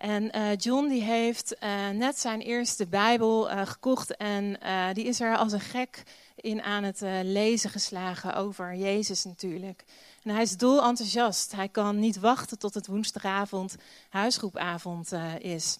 En 0.00 0.36
uh, 0.36 0.56
John 0.56 0.88
die 0.88 1.02
heeft 1.02 1.56
uh, 1.62 1.88
net 1.88 2.18
zijn 2.18 2.40
eerste 2.40 2.86
Bijbel 2.86 3.50
uh, 3.50 3.66
gekocht 3.66 4.16
en 4.16 4.58
die 4.92 5.04
is 5.04 5.20
er 5.20 5.36
als 5.36 5.52
een 5.52 5.60
gek 5.60 6.02
in 6.36 6.62
aan 6.62 6.82
het 6.82 7.00
lezen 7.22 7.70
geslagen 7.70 8.34
over 8.34 8.74
Jezus 8.74 9.24
natuurlijk. 9.24 9.84
En 10.22 10.30
hij 10.30 10.42
is 10.42 10.56
dol 10.56 10.82
enthousiast. 10.82 11.52
Hij 11.52 11.68
kan 11.68 11.98
niet 11.98 12.18
wachten 12.18 12.58
tot 12.58 12.74
het 12.74 12.86
woensdagavond 12.86 13.76
huisgroepavond 14.08 15.12
is. 15.38 15.78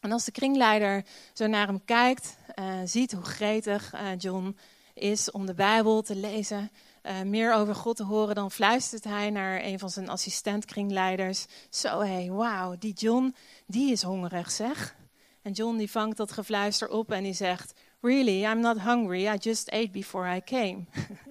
En 0.00 0.12
als 0.12 0.24
de 0.24 0.32
kringleider 0.32 1.04
zo 1.32 1.46
naar 1.46 1.66
hem 1.66 1.84
kijkt, 1.84 2.36
ziet 2.84 3.12
hoe 3.12 3.24
gretig 3.24 3.92
John 4.18 4.56
is 4.94 5.30
om 5.30 5.46
de 5.46 5.54
Bijbel 5.54 6.02
te 6.02 6.16
lezen, 6.16 6.70
uh, 7.02 7.22
meer 7.22 7.54
over 7.54 7.74
God 7.74 7.96
te 7.96 8.04
horen, 8.04 8.34
dan 8.34 8.50
fluistert 8.50 9.04
hij 9.04 9.30
naar 9.30 9.64
een 9.64 9.78
van 9.78 9.90
zijn 9.90 10.08
assistentkringleiders. 10.08 11.46
Zo 11.70 12.00
hé, 12.00 12.06
hey, 12.06 12.30
wauw, 12.30 12.76
die 12.78 12.92
John, 12.92 13.34
die 13.66 13.92
is 13.92 14.02
hongerig 14.02 14.50
zeg. 14.50 14.96
En 15.42 15.52
John 15.52 15.76
die 15.76 15.90
vangt 15.90 16.16
dat 16.16 16.32
gefluister 16.32 16.88
op 16.88 17.10
en 17.10 17.22
die 17.22 17.32
zegt, 17.32 17.72
really, 18.00 18.44
I'm 18.44 18.60
not 18.60 18.80
hungry, 18.80 19.26
I 19.26 19.36
just 19.38 19.70
ate 19.70 19.90
before 19.90 20.34
I 20.36 20.40
came. 20.44 20.84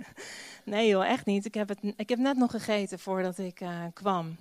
nee 0.65 0.87
joh, 0.87 1.05
echt 1.05 1.25
niet, 1.25 1.45
ik 1.45 1.53
heb, 1.53 1.69
het, 1.69 1.79
ik 1.95 2.09
heb 2.09 2.19
net 2.19 2.37
nog 2.37 2.51
gegeten 2.51 2.99
voordat 2.99 3.37
ik 3.37 3.61
uh, 3.61 3.83
kwam. 3.93 4.35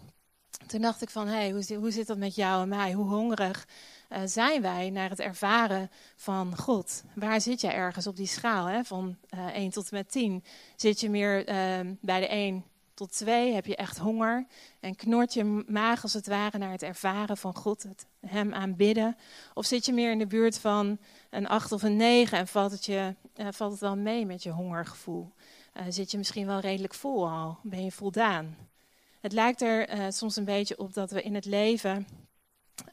Toen 0.67 0.81
dacht 0.81 1.03
ik 1.03 1.11
van, 1.11 1.27
hé, 1.27 1.35
hey, 1.35 1.51
hoe, 1.51 1.77
hoe 1.77 1.91
zit 1.91 2.07
dat 2.07 2.19
met 2.19 2.35
jou 2.35 2.63
en 2.63 2.69
mij? 2.69 2.93
Hoe 2.93 3.09
hongerig 3.09 3.67
uh, 4.09 4.19
zijn 4.25 4.63
wij 4.63 4.91
naar 4.91 5.11
het 5.11 5.21
ervaren 5.21 5.91
van 6.17 6.57
God? 6.57 7.03
Waar 7.15 7.41
zit 7.41 7.61
jij 7.61 7.75
ergens 7.75 8.07
op 8.07 8.17
die 8.17 8.27
schaal 8.27 8.67
hè? 8.67 8.85
van 8.85 9.17
uh, 9.35 9.47
eh, 9.47 9.55
1 9.55 9.71
tot 9.71 9.91
en 9.91 9.97
met 9.97 10.11
10? 10.11 10.45
Zit 10.77 11.01
je 11.01 11.11
meer 11.11 11.49
uh, 11.49 11.93
bij 12.01 12.21
de 12.21 12.29
1 12.29 12.65
tot 12.95 13.13
2? 13.13 13.53
Heb 13.53 13.67
je 13.67 13.77
echt 13.77 13.99
honger? 13.99 14.47
En 14.81 14.97
knort 14.97 15.35
je 15.35 15.65
maag 15.67 16.03
als 16.03 16.13
het 16.13 16.27
ware 16.27 16.59
naar 16.59 16.71
het 16.71 16.83
ervaren 16.83 17.37
van 17.37 17.55
God, 17.55 17.83
het 17.83 18.07
Hem 18.27 18.55
aanbidden? 18.55 19.17
Of 19.55 19.67
zit 19.67 19.87
je 19.87 19.93
meer 19.93 20.11
in 20.11 20.19
de 20.19 20.27
buurt 20.27 20.59
van 20.59 20.99
een 21.31 21.49
8 21.49 21.73
of 21.73 21.83
een 21.83 21.97
9 21.97 22.39
en 22.39 22.47
valt 22.49 22.73
het, 22.73 22.85
je, 22.85 23.15
valt 23.51 23.73
het 23.73 23.81
wel 23.81 23.97
mee 23.97 24.27
met 24.27 24.43
je 24.43 24.51
hongergevoel? 24.51 25.33
zit 25.89 26.11
je 26.11 26.19
misschien 26.19 26.47
wel 26.47 26.61
redelijk 26.61 26.95
vol 26.95 27.29
al? 27.29 27.59
Ben 27.63 27.85
je 27.85 27.93
voldaan? 27.93 28.57
Het 29.21 29.33
lijkt 29.33 29.63
er 29.63 30.13
soms 30.13 30.37
een 30.37 30.45
beetje 30.45 30.79
op 30.79 30.95
dat 30.95 31.11
we 31.11 31.23
in 31.23 31.35
het 31.35 31.45
leven 31.45 32.07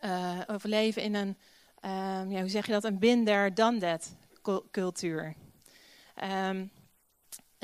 uh, 0.02 0.40
overleven 0.48 1.02
in 1.02 1.16
een, 1.16 1.38
um, 1.82 2.32
ja, 2.32 2.40
hoe 2.40 2.50
zeg 2.50 2.66
je 2.66 2.72
dat, 2.72 2.84
een 2.84 3.00
binder 3.00 3.54
dan 3.54 3.80
dat 3.80 4.16
cultuur. 4.72 5.36
Um, 6.24 6.72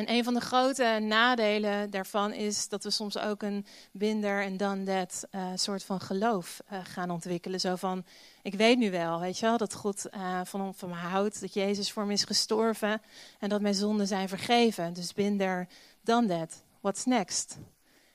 en 0.02 0.10
een 0.10 0.24
van 0.24 0.34
de 0.34 0.42
grote 0.42 1.00
nadelen 1.02 1.90
daarvan 1.90 2.34
is 2.34 2.68
dat 2.68 2.84
we 2.84 2.90
soms 2.90 3.18
ook 3.18 3.42
een 3.42 3.66
binder 3.92 4.44
en 4.44 4.58
dan 4.58 4.86
dat 4.86 5.28
uh, 5.32 5.52
soort 5.56 5.84
van 5.84 6.00
geloof 6.00 6.62
uh, 6.72 6.80
gaan 6.84 7.10
ontwikkelen. 7.10 7.60
Zo 7.60 7.76
van, 7.76 8.06
ik 8.42 8.54
weet 8.54 8.78
nu 8.78 8.92
wel, 8.92 9.20
weet 9.20 9.38
je 9.38 9.46
wel, 9.46 9.58
dat 9.58 9.74
God 9.74 10.06
uh, 10.12 10.42
van, 10.44 10.76
van 10.76 10.90
me 10.90 10.96
houdt, 10.96 11.42
dat 11.42 11.54
Jezus 11.54 11.92
voor 11.92 12.06
me 12.06 12.14
is 12.14 12.24
gestorven 12.24 13.02
en 13.40 13.50
dat 13.50 13.62
mijn 13.62 13.74
zonden 13.74 14.08
zijn 14.08 14.30
vergeven. 14.30 14.94
Dus 14.94 15.14
binder 15.14 15.68
dan 16.02 16.28
dat. 16.28 16.64
What's 16.80 17.06
next? 17.06 17.58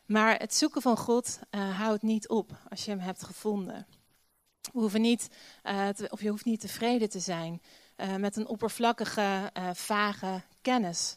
Maar 0.07 0.37
het 0.37 0.55
zoeken 0.55 0.83
van 0.83 0.97
God 0.97 1.39
houdt 1.51 2.03
niet 2.03 2.29
op 2.29 2.51
als 2.69 2.85
je 2.85 2.91
hem 2.91 3.01
hebt 3.01 3.25
gevonden. 3.25 3.87
We 4.73 4.79
hoeven 4.79 5.01
niet, 5.01 5.29
te, 5.63 6.09
of 6.11 6.21
je 6.21 6.29
hoeft 6.29 6.45
niet 6.45 6.61
tevreden 6.61 7.09
te 7.09 7.21
zijn 7.21 7.63
uh, 7.97 8.17
met 8.17 8.37
een 8.37 8.47
oppervlakkige, 8.47 9.51
uh, 9.59 9.71
vage 9.73 10.43
kennis 10.63 11.17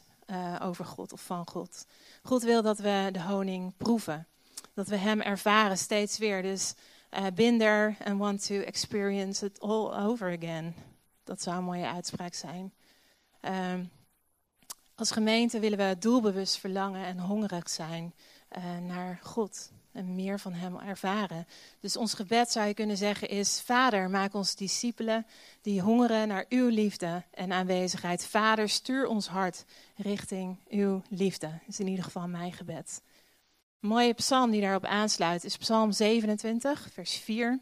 over 0.62 0.84
God 0.84 1.12
of 1.12 1.20
van 1.20 1.48
God. 1.48 1.86
God 2.22 2.42
wil 2.42 2.62
dat 2.62 2.78
we 2.78 3.08
de 3.12 3.22
honing 3.22 3.72
proeven. 3.76 4.26
Dat 4.74 4.88
we 4.88 4.96
Hem 4.96 5.20
ervaren 5.20 5.78
steeds 5.78 6.18
weer. 6.18 6.42
Dus 6.42 6.74
been 7.34 7.58
there 7.58 7.94
and 8.04 8.18
want 8.18 8.46
to 8.46 8.54
experience 8.54 9.46
it 9.46 9.60
all 9.60 9.92
over 10.06 10.36
again. 10.36 10.74
Dat 11.24 11.42
zou 11.42 11.56
een 11.56 11.64
mooie 11.64 11.86
uitspraak 11.86 12.34
zijn. 12.34 12.72
Um, 13.40 13.90
als 14.94 15.10
gemeente 15.10 15.58
willen 15.58 15.78
we 15.78 15.96
doelbewust 15.98 16.58
verlangen 16.58 17.04
en 17.04 17.18
hongerig 17.18 17.70
zijn 17.70 18.14
naar 18.86 19.18
God 19.22 19.70
meer 20.04 20.40
van 20.40 20.52
Hem 20.52 20.78
ervaren. 20.78 21.46
Dus 21.80 21.96
ons 21.96 22.14
gebed 22.14 22.50
zou 22.50 22.66
je 22.66 22.74
kunnen 22.74 22.96
zeggen 22.96 23.28
is, 23.28 23.60
Vader, 23.60 24.10
maak 24.10 24.34
ons 24.34 24.54
discipelen 24.54 25.26
die 25.62 25.80
hongeren 25.80 26.28
naar 26.28 26.44
Uw 26.48 26.68
liefde 26.68 27.22
en 27.30 27.52
aanwezigheid. 27.52 28.26
Vader, 28.26 28.68
stuur 28.68 29.06
ons 29.06 29.28
hart 29.28 29.64
richting 29.96 30.56
Uw 30.68 31.02
liefde. 31.08 31.58
Is 31.66 31.80
in 31.80 31.86
ieder 31.86 32.04
geval 32.04 32.28
mijn 32.28 32.52
gebed. 32.52 33.02
Mooie 33.78 34.14
psalm 34.14 34.50
die 34.50 34.60
daarop 34.60 34.84
aansluit 34.84 35.44
is 35.44 35.56
Psalm 35.56 35.92
27, 35.92 36.88
vers 36.92 37.16
4. 37.16 37.60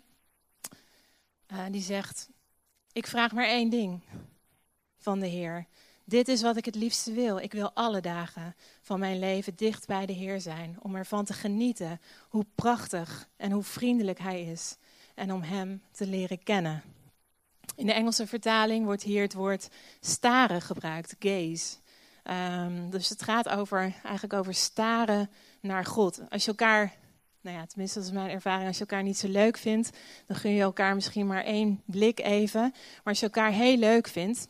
Uh, 1.52 1.64
die 1.70 1.82
zegt, 1.82 2.28
ik 2.92 3.06
vraag 3.06 3.32
maar 3.32 3.46
één 3.46 3.70
ding 3.70 4.00
van 4.96 5.20
de 5.20 5.26
Heer 5.26 5.66
dit 6.08 6.28
is 6.28 6.42
wat 6.42 6.56
ik 6.56 6.64
het 6.64 6.74
liefste 6.74 7.12
wil. 7.12 7.38
Ik 7.38 7.52
wil 7.52 7.70
alle 7.74 8.00
dagen 8.00 8.54
van 8.82 8.98
mijn 8.98 9.18
leven 9.18 9.56
dicht 9.56 9.86
bij 9.86 10.06
de 10.06 10.12
Heer 10.12 10.40
zijn. 10.40 10.76
Om 10.82 10.96
ervan 10.96 11.24
te 11.24 11.32
genieten 11.32 12.00
hoe 12.28 12.46
prachtig 12.54 13.28
en 13.36 13.50
hoe 13.50 13.62
vriendelijk 13.62 14.18
Hij 14.18 14.42
is. 14.42 14.76
En 15.14 15.32
om 15.32 15.42
Hem 15.42 15.82
te 15.90 16.06
leren 16.06 16.42
kennen. 16.42 16.82
In 17.76 17.86
de 17.86 17.92
Engelse 17.92 18.26
vertaling 18.26 18.84
wordt 18.84 19.02
hier 19.02 19.22
het 19.22 19.34
woord 19.34 19.68
staren 20.00 20.62
gebruikt, 20.62 21.16
gaze. 21.18 21.76
Um, 22.24 22.90
dus 22.90 23.08
het 23.08 23.22
gaat 23.22 23.48
over, 23.48 23.80
eigenlijk 24.02 24.32
over 24.32 24.54
staren 24.54 25.30
naar 25.60 25.84
God. 25.84 26.20
Als 26.28 26.44
je 26.44 26.50
elkaar, 26.50 26.94
nou 27.40 27.56
ja, 27.56 27.66
tenminste 27.66 27.98
dat 27.98 28.08
is 28.08 28.14
mijn 28.14 28.30
ervaring, 28.30 28.66
als 28.66 28.78
je 28.78 28.84
elkaar 28.86 29.02
niet 29.02 29.18
zo 29.18 29.28
leuk 29.28 29.56
vindt, 29.56 29.90
dan 30.26 30.36
gun 30.36 30.52
je 30.52 30.62
elkaar 30.62 30.94
misschien 30.94 31.26
maar 31.26 31.44
één 31.44 31.82
blik 31.84 32.20
even. 32.20 32.60
Maar 32.60 33.02
als 33.04 33.20
je 33.20 33.26
elkaar 33.26 33.52
heel 33.52 33.76
leuk 33.76 34.08
vindt, 34.08 34.48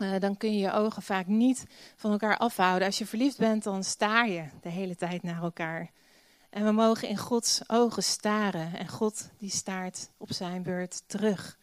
uh, 0.00 0.18
dan 0.18 0.36
kun 0.36 0.52
je 0.52 0.58
je 0.58 0.72
ogen 0.72 1.02
vaak 1.02 1.26
niet 1.26 1.66
van 1.96 2.10
elkaar 2.10 2.36
afhouden. 2.36 2.86
Als 2.86 2.98
je 2.98 3.06
verliefd 3.06 3.38
bent, 3.38 3.62
dan 3.62 3.84
staar 3.84 4.28
je 4.28 4.44
de 4.62 4.68
hele 4.68 4.96
tijd 4.96 5.22
naar 5.22 5.42
elkaar. 5.42 5.90
En 6.50 6.64
we 6.64 6.70
mogen 6.70 7.08
in 7.08 7.16
Gods 7.16 7.60
ogen 7.66 8.02
staren. 8.02 8.78
En 8.78 8.88
God 8.88 9.30
die 9.38 9.50
staart 9.50 10.10
op 10.16 10.32
zijn 10.32 10.62
beurt 10.62 11.02
terug. 11.06 11.58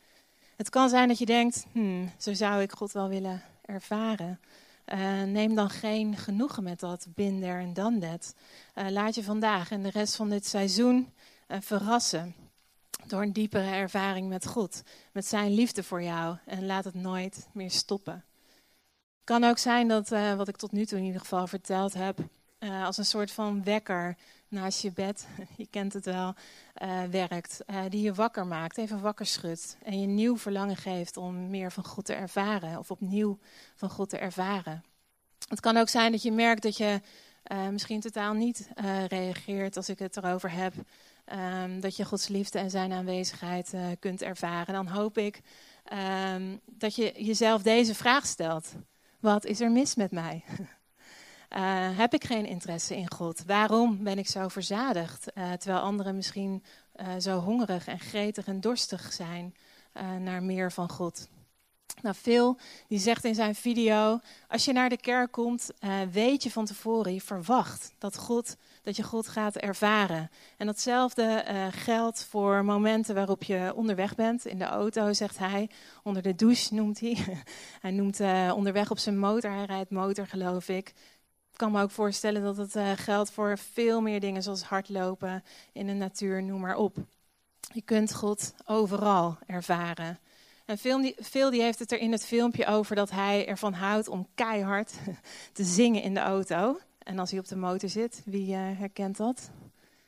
Het 0.55 0.69
kan 0.69 0.89
zijn 0.89 1.07
dat 1.07 1.17
je 1.17 1.25
denkt, 1.25 1.65
hmm, 1.71 2.11
zo 2.17 2.33
zou 2.33 2.61
ik 2.61 2.71
God 2.71 2.91
wel 2.91 3.09
willen 3.09 3.41
ervaren. 3.65 4.39
Uh, 4.85 5.21
neem 5.21 5.55
dan 5.55 5.69
geen 5.69 6.17
genoegen 6.17 6.63
met 6.63 6.79
dat 6.79 7.07
binder 7.09 7.59
en 7.59 7.73
dan 7.73 7.99
dat. 7.99 8.35
Uh, 8.75 8.89
laat 8.89 9.15
je 9.15 9.23
vandaag 9.23 9.71
en 9.71 9.83
de 9.83 9.89
rest 9.89 10.15
van 10.15 10.29
dit 10.29 10.45
seizoen 10.45 11.13
verrassen. 11.59 12.35
Door 13.11 13.21
een 13.21 13.33
diepere 13.33 13.69
ervaring 13.69 14.29
met 14.29 14.47
God, 14.47 14.83
met 15.11 15.25
zijn 15.25 15.53
liefde 15.53 15.83
voor 15.83 16.03
jou. 16.03 16.37
En 16.45 16.65
laat 16.65 16.83
het 16.83 16.93
nooit 16.93 17.47
meer 17.51 17.71
stoppen. 17.71 18.13
Het 18.13 19.23
kan 19.23 19.43
ook 19.43 19.57
zijn 19.57 19.87
dat, 19.87 20.11
uh, 20.11 20.33
wat 20.33 20.47
ik 20.47 20.57
tot 20.57 20.71
nu 20.71 20.85
toe 20.85 20.97
in 20.97 21.03
ieder 21.03 21.19
geval 21.19 21.47
verteld 21.47 21.93
heb, 21.93 22.19
uh, 22.59 22.85
als 22.85 22.97
een 22.97 23.05
soort 23.05 23.31
van 23.31 23.63
wekker 23.63 24.17
naast 24.47 24.81
je 24.81 24.91
bed, 24.91 25.27
je 25.57 25.67
kent 25.69 25.93
het 25.93 26.05
wel, 26.05 26.33
uh, 26.83 27.03
werkt. 27.03 27.59
die 27.89 28.01
je 28.01 28.13
wakker 28.13 28.47
maakt, 28.47 28.77
even 28.77 29.01
wakker 29.01 29.25
schudt. 29.25 29.77
En 29.83 30.01
je 30.01 30.07
nieuw 30.07 30.37
verlangen 30.37 30.77
geeft 30.77 31.17
om 31.17 31.49
meer 31.49 31.71
van 31.71 31.85
God 31.85 32.05
te 32.05 32.13
ervaren. 32.13 32.79
Of 32.79 32.91
opnieuw 32.91 33.39
van 33.75 33.89
God 33.89 34.09
te 34.09 34.17
ervaren. 34.17 34.83
Het 35.49 35.59
kan 35.59 35.77
ook 35.77 35.89
zijn 35.89 36.11
dat 36.11 36.21
je 36.21 36.31
merkt 36.31 36.63
dat 36.63 36.77
je 36.77 37.01
misschien 37.71 37.99
totaal 37.99 38.33
niet 38.33 38.69
reageert 39.07 39.77
als 39.77 39.89
ik 39.89 39.99
het 39.99 40.17
erover 40.17 40.51
heb. 40.51 40.73
Um, 41.25 41.79
dat 41.79 41.95
je 41.95 42.05
Gods 42.05 42.27
liefde 42.27 42.59
en 42.59 42.69
zijn 42.69 42.91
aanwezigheid 42.91 43.73
uh, 43.73 43.85
kunt 43.99 44.21
ervaren. 44.21 44.73
Dan 44.73 44.87
hoop 44.87 45.17
ik 45.17 45.41
um, 46.33 46.59
dat 46.65 46.95
je 46.95 47.23
jezelf 47.23 47.61
deze 47.61 47.95
vraag 47.95 48.25
stelt. 48.25 48.73
Wat 49.19 49.45
is 49.45 49.59
er 49.59 49.71
mis 49.71 49.95
met 49.95 50.11
mij? 50.11 50.43
Uh, 50.59 51.97
heb 52.01 52.13
ik 52.13 52.23
geen 52.23 52.45
interesse 52.45 52.95
in 52.95 53.11
God? 53.11 53.43
Waarom 53.45 54.03
ben 54.03 54.17
ik 54.17 54.27
zo 54.27 54.47
verzadigd? 54.47 55.27
Uh, 55.33 55.51
terwijl 55.51 55.83
anderen 55.83 56.15
misschien 56.15 56.63
zo 57.19 57.39
hongerig 57.39 57.87
en 57.87 57.99
gretig 57.99 58.47
en 58.47 58.61
dorstig 58.61 59.13
zijn 59.13 59.55
naar 60.19 60.43
meer 60.43 60.71
van 60.71 60.89
God. 60.89 61.27
Nou, 62.01 62.15
Phil 62.15 62.57
die 62.87 62.99
zegt 62.99 63.25
in 63.25 63.35
zijn 63.35 63.55
video: 63.55 64.19
als 64.47 64.65
je 64.65 64.73
naar 64.73 64.89
de 64.89 64.97
kerk 64.97 65.31
komt, 65.31 65.71
weet 66.11 66.43
je 66.43 66.51
van 66.51 66.65
tevoren, 66.65 67.13
je 67.13 67.21
verwacht 67.21 67.93
dat 67.97 68.17
God 68.17 68.55
dat 68.81 68.95
je 68.95 69.03
God 69.03 69.27
gaat 69.27 69.55
ervaren. 69.55 70.29
En 70.57 70.65
datzelfde 70.65 71.45
uh, 71.47 71.67
geldt 71.71 72.25
voor 72.25 72.65
momenten 72.65 73.15
waarop 73.15 73.43
je 73.43 73.71
onderweg 73.75 74.15
bent. 74.15 74.45
In 74.45 74.57
de 74.57 74.65
auto, 74.65 75.13
zegt 75.13 75.37
hij. 75.37 75.69
Onder 76.03 76.21
de 76.21 76.35
douche 76.35 76.73
noemt 76.73 76.99
hij. 76.99 77.17
hij 77.81 77.91
noemt 77.91 78.19
uh, 78.19 78.51
onderweg 78.55 78.91
op 78.91 78.97
zijn 78.97 79.19
motor. 79.19 79.51
Hij 79.51 79.65
rijdt 79.65 79.89
motor, 79.89 80.27
geloof 80.27 80.69
ik. 80.69 80.87
Ik 81.51 81.57
kan 81.57 81.71
me 81.71 81.81
ook 81.81 81.91
voorstellen 81.91 82.43
dat 82.43 82.57
het 82.57 82.75
uh, 82.75 82.91
geldt 82.95 83.31
voor 83.31 83.57
veel 83.57 84.01
meer 84.01 84.19
dingen, 84.19 84.43
zoals 84.43 84.63
hardlopen 84.63 85.43
in 85.73 85.87
de 85.87 85.93
natuur, 85.93 86.43
noem 86.43 86.61
maar 86.61 86.75
op. 86.75 86.97
Je 87.73 87.81
kunt 87.81 88.15
God 88.15 88.53
overal 88.65 89.37
ervaren. 89.45 90.19
En 90.65 90.77
Phil 91.23 91.49
die 91.49 91.61
heeft 91.61 91.79
het 91.79 91.91
er 91.91 91.99
in 91.99 92.11
het 92.11 92.25
filmpje 92.25 92.65
over 92.65 92.95
dat 92.95 93.11
hij 93.11 93.47
ervan 93.47 93.73
houdt 93.73 94.07
om 94.07 94.27
keihard 94.35 94.93
te 95.53 95.63
zingen 95.63 96.01
in 96.01 96.13
de 96.13 96.19
auto. 96.19 96.79
En 97.03 97.19
als 97.19 97.31
hij 97.31 97.39
op 97.39 97.47
de 97.47 97.55
motor 97.55 97.89
zit, 97.89 98.21
wie 98.25 98.47
uh, 98.47 98.57
herkent 98.57 99.17
dat? 99.17 99.51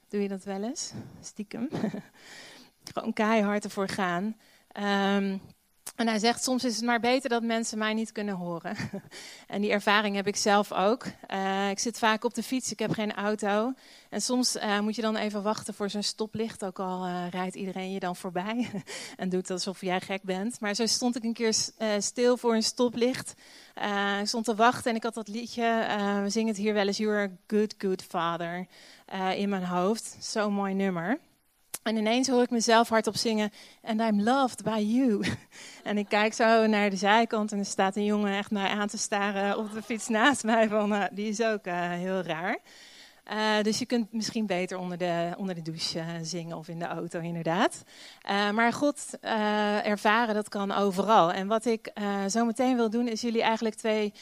Doe 0.07 0.21
je 0.21 0.27
dat 0.27 0.43
wel 0.43 0.63
eens? 0.63 0.93
Stiekem. 1.21 1.69
Gewoon 2.93 3.13
keihard 3.13 3.63
ervoor 3.63 3.87
gaan. 3.87 4.35
Um, 5.17 5.41
en 5.95 6.07
hij 6.07 6.19
zegt, 6.19 6.43
soms 6.43 6.63
is 6.63 6.75
het 6.75 6.85
maar 6.85 6.99
beter 6.99 7.29
dat 7.29 7.43
mensen 7.43 7.77
mij 7.77 7.93
niet 7.93 8.11
kunnen 8.11 8.35
horen. 8.35 8.75
en 9.47 9.61
die 9.61 9.71
ervaring 9.71 10.15
heb 10.15 10.27
ik 10.27 10.35
zelf 10.35 10.71
ook. 10.71 11.05
Uh, 11.33 11.69
ik 11.69 11.79
zit 11.79 11.97
vaak 11.97 12.23
op 12.23 12.33
de 12.33 12.43
fiets, 12.43 12.71
ik 12.71 12.79
heb 12.79 12.91
geen 12.91 13.13
auto. 13.13 13.73
En 14.09 14.21
soms 14.21 14.55
uh, 14.55 14.79
moet 14.79 14.95
je 14.95 15.01
dan 15.01 15.15
even 15.15 15.43
wachten 15.43 15.73
voor 15.73 15.89
zo'n 15.89 16.03
stoplicht, 16.03 16.65
ook 16.65 16.79
al 16.79 17.05
uh, 17.05 17.29
rijdt 17.29 17.55
iedereen 17.55 17.91
je 17.91 17.99
dan 17.99 18.15
voorbij. 18.15 18.69
en 19.17 19.29
doet 19.29 19.49
alsof 19.49 19.81
jij 19.81 20.01
gek 20.01 20.23
bent. 20.23 20.59
Maar 20.59 20.73
zo 20.73 20.85
stond 20.85 21.15
ik 21.15 21.23
een 21.23 21.33
keer 21.33 21.55
stil 21.97 22.37
voor 22.37 22.55
een 22.55 22.63
stoplicht. 22.63 23.33
ik 24.19 24.27
stond 24.27 24.45
te 24.45 24.55
wachten 24.55 24.91
en 24.91 24.97
ik 24.97 25.03
had 25.03 25.13
dat 25.13 25.27
liedje, 25.27 25.85
we 26.23 26.29
zingen 26.29 26.47
het 26.47 26.57
hier 26.57 26.73
wel 26.73 26.87
eens, 26.87 26.97
You're 26.97 27.21
a 27.21 27.37
good, 27.47 27.75
good 27.77 28.01
father, 28.01 28.67
in 29.35 29.49
mijn 29.49 29.65
hoofd. 29.65 30.17
Zo'n 30.19 30.53
mooi 30.53 30.73
nummer. 30.73 31.19
En 31.83 31.97
ineens 31.97 32.27
hoor 32.27 32.41
ik 32.41 32.49
mezelf 32.49 32.89
hardop 32.89 33.15
zingen. 33.15 33.51
And 33.81 34.01
I'm 34.01 34.21
loved 34.21 34.63
by 34.63 34.79
you. 34.79 35.23
En 35.83 35.97
ik 35.97 36.07
kijk 36.07 36.33
zo 36.33 36.67
naar 36.67 36.89
de 36.89 36.95
zijkant 36.95 37.51
en 37.51 37.59
er 37.59 37.65
staat 37.65 37.95
een 37.95 38.05
jongen 38.05 38.37
echt 38.37 38.51
mij 38.51 38.67
aan 38.67 38.87
te 38.87 38.97
staren 38.97 39.57
op 39.57 39.73
de 39.73 39.81
fiets 39.81 40.07
naast 40.07 40.43
mij. 40.43 40.67
Van, 40.67 40.93
uh, 40.93 41.03
die 41.11 41.27
is 41.27 41.41
ook 41.41 41.67
uh, 41.67 41.91
heel 41.91 42.21
raar. 42.21 42.57
Uh, 43.33 43.61
dus 43.61 43.79
je 43.79 43.85
kunt 43.85 44.13
misschien 44.13 44.45
beter 44.45 44.77
onder 44.77 44.97
de, 44.97 45.33
onder 45.37 45.55
de 45.55 45.61
douche 45.61 46.03
zingen 46.21 46.57
of 46.57 46.67
in 46.67 46.79
de 46.79 46.85
auto, 46.85 47.19
inderdaad. 47.19 47.83
maar 48.53 48.73
God 48.73 49.17
ervaren, 49.83 50.35
dat 50.35 50.49
kan 50.49 50.71
overal. 50.71 51.31
En 51.31 51.47
wat 51.47 51.65
ik 51.65 51.91
zo 52.29 52.45
meteen 52.45 52.75
wil 52.75 52.89
doen, 52.89 53.07
is 53.07 53.21
jullie 53.21 53.41
eigenlijk 53.41 53.75
twee 53.75 54.13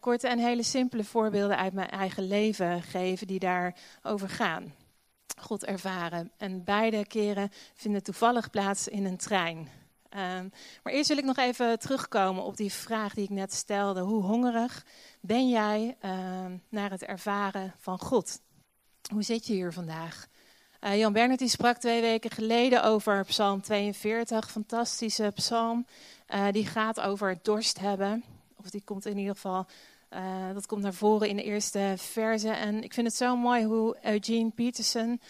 korte 0.00 0.28
en 0.28 0.38
hele 0.38 0.62
simpele 0.62 1.04
voorbeelden 1.04 1.56
uit 1.56 1.72
mijn 1.72 1.90
eigen 1.90 2.26
leven 2.26 2.82
geven 2.82 3.26
die 3.26 3.38
daarover 3.38 4.28
gaan. 4.28 4.72
God 5.38 5.64
ervaren. 5.64 6.30
En 6.36 6.64
beide 6.64 7.06
keren 7.06 7.50
vinden 7.74 8.02
toevallig 8.02 8.50
plaats 8.50 8.88
in 8.88 9.04
een 9.04 9.16
trein. 9.16 9.68
Um, 10.16 10.52
maar 10.82 10.92
eerst 10.92 11.08
wil 11.08 11.18
ik 11.18 11.24
nog 11.24 11.36
even 11.36 11.78
terugkomen 11.78 12.44
op 12.44 12.56
die 12.56 12.72
vraag 12.72 13.14
die 13.14 13.24
ik 13.24 13.30
net 13.30 13.52
stelde. 13.52 14.00
Hoe 14.00 14.22
hongerig 14.22 14.86
ben 15.20 15.48
jij 15.48 15.96
um, 16.04 16.62
naar 16.68 16.90
het 16.90 17.04
ervaren 17.04 17.74
van 17.78 17.98
God? 17.98 18.40
Hoe 19.12 19.22
zit 19.22 19.46
je 19.46 19.52
hier 19.52 19.72
vandaag? 19.72 20.26
Uh, 20.80 20.98
Jan 20.98 21.12
Bernard 21.12 21.38
die 21.38 21.48
sprak 21.48 21.76
twee 21.76 22.00
weken 22.00 22.30
geleden 22.30 22.84
over 22.84 23.24
Psalm 23.24 23.60
42, 23.60 24.50
fantastische 24.50 25.32
psalm. 25.34 25.86
Uh, 26.34 26.46
die 26.50 26.66
gaat 26.66 27.00
over 27.00 27.38
dorst 27.42 27.78
hebben. 27.78 28.24
Of 28.56 28.70
die 28.70 28.82
komt 28.84 29.06
in 29.06 29.18
ieder 29.18 29.34
geval 29.34 29.66
uh, 30.14 30.52
dat 30.54 30.66
komt 30.66 30.82
naar 30.82 30.94
voren 30.94 31.28
in 31.28 31.36
de 31.36 31.42
eerste 31.42 31.94
verse. 31.96 32.50
En 32.50 32.82
ik 32.82 32.94
vind 32.94 33.06
het 33.06 33.16
zo 33.16 33.36
mooi 33.36 33.64
hoe 33.64 33.96
Eugene 34.02 34.50
Peterson 34.50 35.20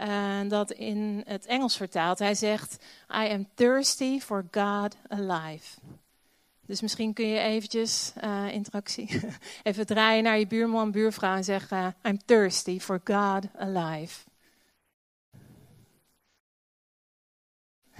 uh, 0.00 0.40
dat 0.48 0.70
in 0.70 1.22
het 1.26 1.46
Engels 1.46 1.76
vertaalt. 1.76 2.18
Hij 2.18 2.34
zegt: 2.34 2.84
I 3.08 3.28
am 3.28 3.48
thirsty 3.54 4.20
for 4.20 4.44
God 4.50 4.96
alive. 5.08 5.78
Dus 6.66 6.80
misschien 6.80 7.12
kun 7.12 7.26
je 7.26 7.38
eventjes 7.38 8.12
interactie 8.50 9.20
even 9.62 9.86
draaien 9.86 10.22
naar 10.22 10.38
je 10.38 10.46
buurman, 10.46 10.90
buurvrouw 10.90 11.36
en 11.36 11.44
zeggen: 11.44 11.94
I'm 12.02 12.18
thirsty 12.24 12.78
for 12.78 13.00
God 13.04 13.46
alive. 13.56 14.20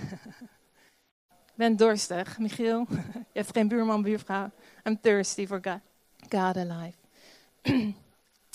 Ik 1.50 1.66
ben 1.66 1.76
dorstig, 1.76 2.38
Michiel. 2.38 2.86
Je 3.32 3.38
hebt 3.38 3.50
geen 3.52 3.68
buurman, 3.68 4.02
buurvrouw. 4.02 4.50
I'm 4.84 5.00
thirsty 5.00 5.46
for 5.46 5.58
God. 5.62 5.80
God 6.30 6.56
alive. 6.56 6.96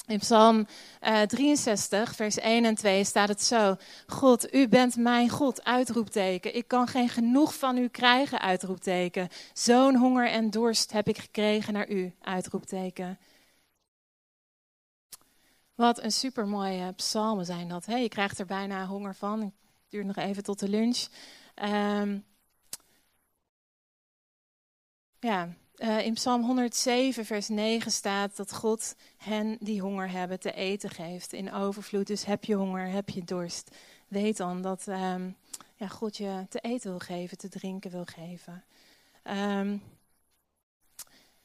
In 0.08 0.20
Psalm 0.20 0.68
uh, 1.02 1.22
eh, 1.22 1.28
63, 1.28 2.16
vers 2.16 2.38
1 2.38 2.66
en 2.66 2.76
2 2.76 3.04
staat 3.04 3.30
het 3.30 3.44
zo: 3.44 3.76
God, 4.08 4.54
u 4.54 4.68
bent 4.68 4.96
mijn 4.96 5.30
God, 5.30 5.64
uitroepteken. 5.64 6.56
Ik 6.56 6.68
kan 6.68 6.88
geen 6.88 7.10
genoeg 7.10 7.56
van 7.56 7.78
u 7.78 7.88
krijgen, 7.88 8.40
uitroepteken. 8.40 9.30
Zo'n 9.54 9.96
honger 9.96 10.30
en 10.30 10.50
dorst 10.50 10.92
heb 10.92 11.08
ik 11.08 11.18
gekregen 11.18 11.74
naar 11.74 11.90
u, 11.90 12.14
uitroepteken. 12.22 13.20
Wat 15.76 16.04
een 16.04 16.12
supermooie 16.12 16.94
psalmen 16.94 17.46
zijn 17.46 17.68
dat. 17.68 17.86
Hè? 17.86 17.96
Je 17.96 18.10
krijgt 18.10 18.40
er 18.40 18.46
bijna 18.46 18.86
honger 18.86 19.16
van. 19.16 19.42
Het 19.42 19.52
duurt 19.90 20.06
nog 20.06 20.16
even 20.16 20.44
tot 20.44 20.60
de 20.60 20.70
lunch. 20.70 21.08
Um, 21.64 22.26
ja, 25.20 25.56
uh, 25.78 26.06
in 26.06 26.14
Psalm 26.14 26.44
107, 26.44 27.26
vers 27.26 27.48
9 27.48 27.92
staat 27.92 28.38
dat 28.38 28.54
God 28.54 28.96
hen 29.18 29.58
die 29.60 29.82
honger 29.82 30.12
hebben 30.12 30.40
te 30.40 30.54
eten 30.54 30.90
geeft 30.90 31.34
in 31.34 31.54
overvloed. 31.54 32.08
Dus 32.08 32.26
heb 32.26 32.44
je 32.44 32.56
honger, 32.56 32.88
heb 32.88 33.10
je 33.10 33.24
dorst. 33.24 33.76
Weet 34.08 34.38
dan 34.38 34.62
dat 34.62 34.88
um, 34.88 35.36
ja, 35.76 35.88
God 35.88 36.18
je 36.18 36.46
te 36.50 36.60
eten 36.60 36.90
wil 36.90 37.00
geven, 37.00 37.38
te 37.38 37.50
drinken 37.50 37.92
wil 37.92 38.06
geven. 38.06 38.64
Um, 39.24 39.82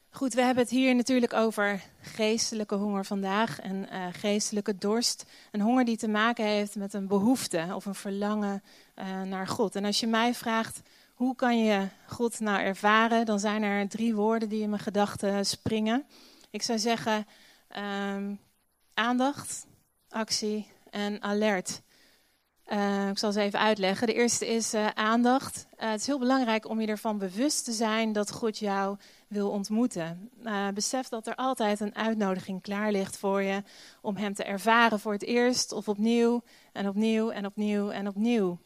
goed, 0.09 0.33
we 0.33 0.41
hebben 0.41 0.63
het 0.63 0.73
hier 0.73 0.95
natuurlijk 0.95 1.33
over 1.33 1.83
geestelijke 2.01 2.75
honger 2.75 3.05
vandaag 3.05 3.59
en 3.59 3.87
uh, 3.91 4.07
geestelijke 4.11 4.77
dorst. 4.77 5.25
Een 5.51 5.61
honger 5.61 5.85
die 5.85 5.97
te 5.97 6.07
maken 6.07 6.45
heeft 6.45 6.75
met 6.75 6.93
een 6.93 7.07
behoefte 7.07 7.67
of 7.73 7.85
een 7.85 7.95
verlangen 7.95 8.63
uh, 8.95 9.21
naar 9.21 9.47
God. 9.47 9.75
En 9.75 9.85
als 9.85 9.99
je 9.99 10.07
mij 10.07 10.33
vraagt 10.33 10.81
hoe 11.21 11.35
kan 11.35 11.63
je 11.63 11.87
God 12.07 12.39
nou 12.39 12.59
ervaren? 12.59 13.25
Dan 13.25 13.39
zijn 13.39 13.63
er 13.63 13.87
drie 13.87 14.15
woorden 14.15 14.49
die 14.49 14.61
in 14.61 14.69
mijn 14.69 14.81
gedachten 14.81 15.45
springen. 15.45 16.05
Ik 16.49 16.61
zou 16.61 16.79
zeggen 16.79 17.27
um, 17.77 18.39
aandacht, 18.93 19.67
actie 20.09 20.67
en 20.89 21.21
alert. 21.21 21.81
Uh, 22.67 23.09
ik 23.09 23.17
zal 23.17 23.31
ze 23.31 23.41
even 23.41 23.59
uitleggen. 23.59 24.07
De 24.07 24.13
eerste 24.13 24.47
is 24.47 24.73
uh, 24.73 24.87
aandacht. 24.87 25.67
Uh, 25.79 25.89
het 25.89 25.99
is 25.99 26.07
heel 26.07 26.19
belangrijk 26.19 26.69
om 26.69 26.81
je 26.81 26.87
ervan 26.87 27.17
bewust 27.17 27.65
te 27.65 27.71
zijn 27.71 28.13
dat 28.13 28.31
God 28.31 28.57
jou 28.57 28.97
wil 29.27 29.49
ontmoeten. 29.49 30.29
besef 30.73 31.07
dat 31.07 31.27
er 31.27 31.35
altijd 31.35 31.79
een 31.79 31.95
uitnodiging 31.95 32.61
klaar 32.61 32.91
ligt 32.91 33.17
voor 33.17 33.41
je 33.41 33.63
om 34.01 34.15
Hem 34.15 34.33
te 34.33 34.43
ervaren 34.43 34.99
voor 34.99 35.13
het 35.13 35.23
eerst 35.23 35.71
of 35.71 35.87
opnieuw 35.87 36.43
en 36.71 36.87
opnieuw 36.87 37.29
en 37.29 37.45
opnieuw 37.45 37.89
en 37.89 38.07
opnieuw. 38.07 38.59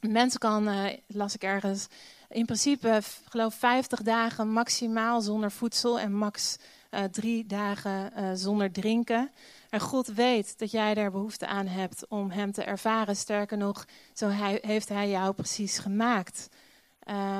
Mensen 0.00 0.40
kan, 0.40 0.68
uh, 0.68 0.84
las 1.06 1.34
ik 1.34 1.42
ergens, 1.42 1.86
in 2.28 2.44
principe 2.44 3.00
geloof 3.28 3.54
50 3.54 4.02
dagen 4.02 4.52
maximaal 4.52 5.20
zonder 5.20 5.50
voedsel 5.50 6.00
en 6.00 6.12
max 6.12 6.56
uh, 6.90 7.04
drie 7.04 7.46
dagen 7.46 8.12
uh, 8.16 8.30
zonder 8.34 8.72
drinken. 8.72 9.30
En 9.70 9.80
God 9.80 10.06
weet 10.06 10.58
dat 10.58 10.70
jij 10.70 10.94
daar 10.94 11.10
behoefte 11.10 11.46
aan 11.46 11.66
hebt 11.66 12.08
om 12.08 12.30
Hem 12.30 12.52
te 12.52 12.62
ervaren. 12.62 13.16
Sterker 13.16 13.56
nog, 13.56 13.86
zo 14.12 14.28
hij, 14.28 14.58
heeft 14.62 14.88
Hij 14.88 15.08
jou 15.08 15.34
precies 15.34 15.78
gemaakt. 15.78 16.48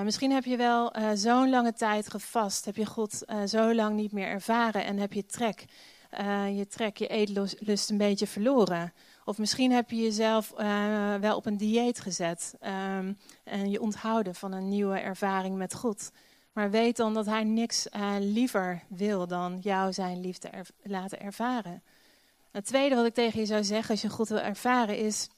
misschien 0.05 0.33
heb 0.33 0.45
je 0.45 0.57
wel 0.57 0.93
zo'n 1.15 1.51
lange 1.51 1.73
tijd 1.73 2.11
gevast, 2.11 2.65
heb 2.65 2.77
je 2.77 2.87
God 2.87 3.25
zo 3.47 3.75
lang 3.75 3.97
niet 3.97 4.13
meer 4.13 4.27
ervaren 4.27 4.85
en 4.85 4.99
heb 4.99 5.13
je 5.13 5.27
trek. 5.27 5.65
je 6.53 6.67
trek, 6.69 6.97
je 6.97 7.07
eetlust 7.07 7.91
een 7.91 7.99
beetje 7.99 8.27
verloren. 8.27 8.93
Of 9.31 9.39
misschien 9.39 9.73
heb 9.73 9.91
je 9.91 10.03
jezelf 10.03 10.53
uh, 10.59 11.15
wel 11.15 11.37
op 11.37 11.47
een 11.47 11.57
dieet 11.57 12.01
gezet 12.01 12.55
um, 12.63 13.19
en 13.45 13.71
je 13.71 13.81
onthouden 13.81 14.35
van 14.35 14.53
een 14.53 14.69
nieuwe 14.69 14.99
ervaring 14.99 15.57
met 15.57 15.75
God. 15.75 16.11
Maar 16.53 16.71
weet 16.71 16.97
dan 16.97 17.15
dat 17.15 17.27
Hij 17.27 17.45
niks 17.45 17.87
uh, 17.87 18.15
liever 18.19 18.83
wil 18.89 19.27
dan 19.27 19.59
jou 19.61 19.93
zijn 19.93 20.21
liefde 20.21 20.51
laten 20.83 21.21
ervaren. 21.21 21.83
Het 22.51 22.65
tweede 22.65 22.95
wat 22.95 23.07
ik 23.07 23.15
tegen 23.15 23.41
je 23.41 23.47
zou 23.47 23.65
zeggen 23.65 23.91
als 23.91 24.03
je 24.03 24.09
God 24.09 24.29
wil 24.29 24.41
ervaren 24.41 24.99
is 24.99 25.29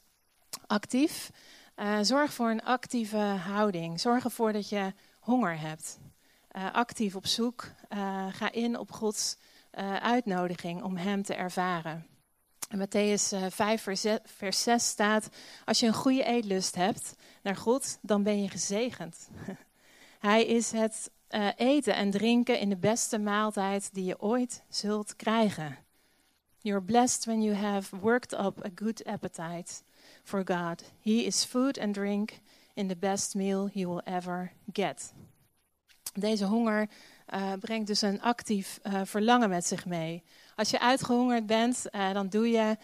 actief. 0.67 1.31
Uh, 1.75 1.97
zorg 2.01 2.33
voor 2.33 2.49
een 2.49 2.63
actieve 2.63 3.17
houding. 3.17 3.99
Zorg 3.99 4.23
ervoor 4.23 4.53
dat 4.53 4.69
je 4.69 4.93
honger 5.19 5.59
hebt. 5.59 5.99
actief 6.71 7.15
op 7.15 7.27
zoek. 7.27 7.71
ga 8.29 8.51
in 8.51 8.77
op 8.77 8.91
Gods 8.91 9.37
uitnodiging 10.01 10.83
om 10.83 10.97
Hem 10.97 11.23
te 11.23 11.33
ervaren. 11.33 12.12
In 12.73 12.79
Matthäus 12.79 13.33
5, 13.49 13.81
vers 14.23 14.63
6 14.63 14.87
staat: 14.87 15.29
Als 15.65 15.79
je 15.79 15.87
een 15.87 15.93
goede 15.93 16.23
eetlust 16.23 16.75
hebt 16.75 17.15
naar 17.41 17.55
God, 17.55 17.97
dan 18.01 18.23
ben 18.23 18.41
je 18.41 18.49
gezegend. 18.49 19.29
Hij 20.19 20.45
is 20.45 20.71
het 20.71 21.11
uh, 21.29 21.47
eten 21.55 21.95
en 21.95 22.11
drinken 22.11 22.59
in 22.59 22.69
de 22.69 22.77
beste 22.77 23.17
maaltijd 23.17 23.93
die 23.93 24.05
je 24.05 24.21
ooit 24.21 24.63
zult 24.69 25.15
krijgen. 25.15 25.77
You're 26.57 26.83
blessed 26.83 27.25
when 27.25 27.41
you 27.41 27.55
have 27.55 27.97
worked 27.97 28.33
up 28.33 28.65
a 28.65 28.69
good 28.75 29.05
appetite 29.05 29.73
for 30.23 30.41
God. 30.45 30.83
He 31.01 31.11
is 31.11 31.43
food 31.43 31.79
and 31.79 31.93
drink 31.93 32.39
in 32.73 32.87
the 32.87 32.97
best 32.97 33.35
meal 33.35 33.69
you 33.73 33.87
will 33.87 34.13
ever 34.13 34.51
get. 34.71 35.13
Deze 36.13 36.45
honger 36.45 36.89
uh, 37.33 37.53
brengt 37.59 37.87
dus 37.87 38.01
een 38.01 38.21
actief 38.21 38.79
verlangen 39.03 39.49
met 39.49 39.65
zich 39.65 39.85
mee. 39.85 40.23
Als 40.55 40.69
je 40.69 40.79
uitgehongerd 40.79 41.45
bent, 41.45 41.85
uh, 41.91 42.11
dan 42.13 42.29
doe 42.29 42.49
je 42.49 42.77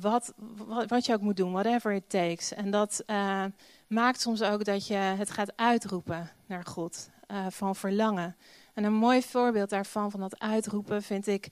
wat, 0.00 0.32
wat, 0.56 0.88
wat, 0.88 1.06
je 1.06 1.12
ook 1.12 1.20
moet 1.20 1.36
doen, 1.36 1.52
whatever 1.52 1.92
it 1.92 2.10
takes. 2.10 2.52
En 2.54 2.70
dat 2.70 3.04
maakt 3.86 4.20
soms 4.20 4.42
ook 4.42 4.64
dat 4.64 4.86
je 4.86 4.94
het 4.94 5.30
gaat 5.30 5.56
uitroepen 5.56 6.30
naar 6.46 6.64
God 6.64 7.10
van 7.48 7.76
verlangen. 7.76 8.36
En 8.74 8.84
een 8.84 8.94
mooi 8.94 9.22
voorbeeld 9.22 9.70
daarvan, 9.70 10.10
van 10.10 10.20
dat 10.20 10.38
uitroepen, 10.38 11.02
vind 11.02 11.26
ik 11.26 11.48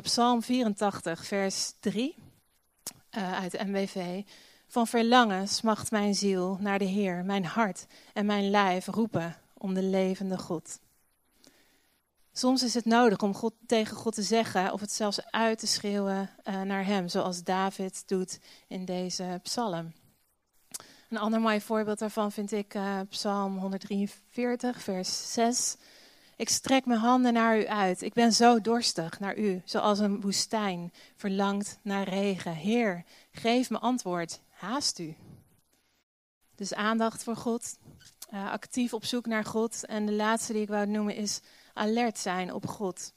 Psalm 0.00 0.42
84, 0.42 1.24
vers 1.24 1.72
3 1.80 2.14
uit 3.10 3.50
de 3.50 3.64
MWV. 3.64 4.22
Van 4.68 4.86
verlangen 4.86 5.48
smacht 5.48 5.90
mijn 5.90 6.14
ziel 6.14 6.56
naar 6.60 6.78
de 6.78 6.84
Heer, 6.84 7.24
mijn 7.24 7.44
hart 7.44 7.86
en 8.12 8.26
mijn 8.26 8.50
lijf 8.50 8.86
roepen 8.86 9.36
om 9.54 9.74
de 9.74 9.82
levende 9.82 10.38
God. 10.38 10.78
Soms 12.38 12.62
is 12.62 12.74
het 12.74 12.84
nodig 12.84 13.18
om 13.18 13.34
God, 13.34 13.54
tegen 13.66 13.96
God 13.96 14.14
te 14.14 14.22
zeggen 14.22 14.72
of 14.72 14.80
het 14.80 14.92
zelfs 14.92 15.30
uit 15.30 15.58
te 15.58 15.66
schreeuwen 15.66 16.30
uh, 16.44 16.62
naar 16.62 16.84
Hem, 16.84 17.08
zoals 17.08 17.42
David 17.42 18.02
doet 18.06 18.38
in 18.68 18.84
deze 18.84 19.40
psalm. 19.42 19.92
Een 21.10 21.18
ander 21.18 21.40
mooi 21.40 21.60
voorbeeld 21.60 21.98
daarvan 21.98 22.32
vind 22.32 22.52
ik 22.52 22.74
uh, 22.74 23.00
Psalm 23.08 23.58
143, 23.58 24.82
vers 24.82 25.32
6. 25.32 25.76
Ik 26.36 26.48
strek 26.48 26.86
mijn 26.86 27.00
handen 27.00 27.32
naar 27.32 27.58
u 27.58 27.66
uit. 27.66 28.02
Ik 28.02 28.12
ben 28.12 28.32
zo 28.32 28.60
dorstig 28.60 29.20
naar 29.20 29.36
u, 29.36 29.62
zoals 29.64 29.98
een 29.98 30.20
woestijn 30.20 30.92
verlangt 31.16 31.78
naar 31.82 32.08
regen. 32.08 32.54
Heer, 32.54 33.04
geef 33.32 33.70
me 33.70 33.78
antwoord. 33.78 34.40
Haast 34.50 34.98
u. 34.98 35.16
Dus 36.54 36.74
aandacht 36.74 37.22
voor 37.24 37.36
God, 37.36 37.76
uh, 38.32 38.50
actief 38.50 38.94
op 38.94 39.04
zoek 39.04 39.26
naar 39.26 39.44
God. 39.44 39.86
En 39.86 40.06
de 40.06 40.12
laatste 40.12 40.52
die 40.52 40.62
ik 40.62 40.68
wou 40.68 40.86
noemen 40.86 41.14
is 41.14 41.40
alert 41.76 42.18
zijn 42.18 42.52
op 42.52 42.66
God. 42.66 43.14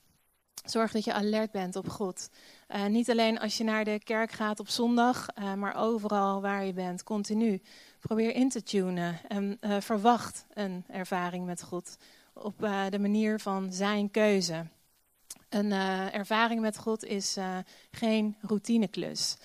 Zorg 0.66 0.92
dat 0.92 1.04
je 1.04 1.14
alert 1.14 1.52
bent 1.52 1.76
op 1.76 1.90
God. 1.90 2.30
Uh, 2.68 2.86
niet 2.86 3.10
alleen 3.10 3.40
als 3.40 3.58
je 3.58 3.64
naar 3.64 3.84
de 3.84 4.00
kerk 4.04 4.32
gaat 4.32 4.60
op 4.60 4.70
zondag, 4.70 5.26
uh, 5.36 5.54
maar 5.54 5.76
overal 5.76 6.42
waar 6.42 6.66
je 6.66 6.74
bent, 6.74 7.04
continu. 7.04 7.62
Probeer 8.00 8.36
in 8.36 8.50
te 8.50 8.64
tunen 8.64 9.20
en 9.28 9.58
uh, 9.62 9.80
verwacht 9.80 10.46
een 10.54 10.84
ervaring 10.88 11.46
met 11.46 11.64
God 11.64 11.98
op 12.34 12.60
de 12.90 13.00
manier 13.00 13.40
van 13.40 13.74
zijn 13.74 14.12
keuze. 14.12 14.66
Een 15.50 15.72
ervaring 16.12 16.62
met 16.62 16.78
God 16.78 17.04
is 17.04 17.38
geen 17.92 18.36
routineklus. 18.42 19.38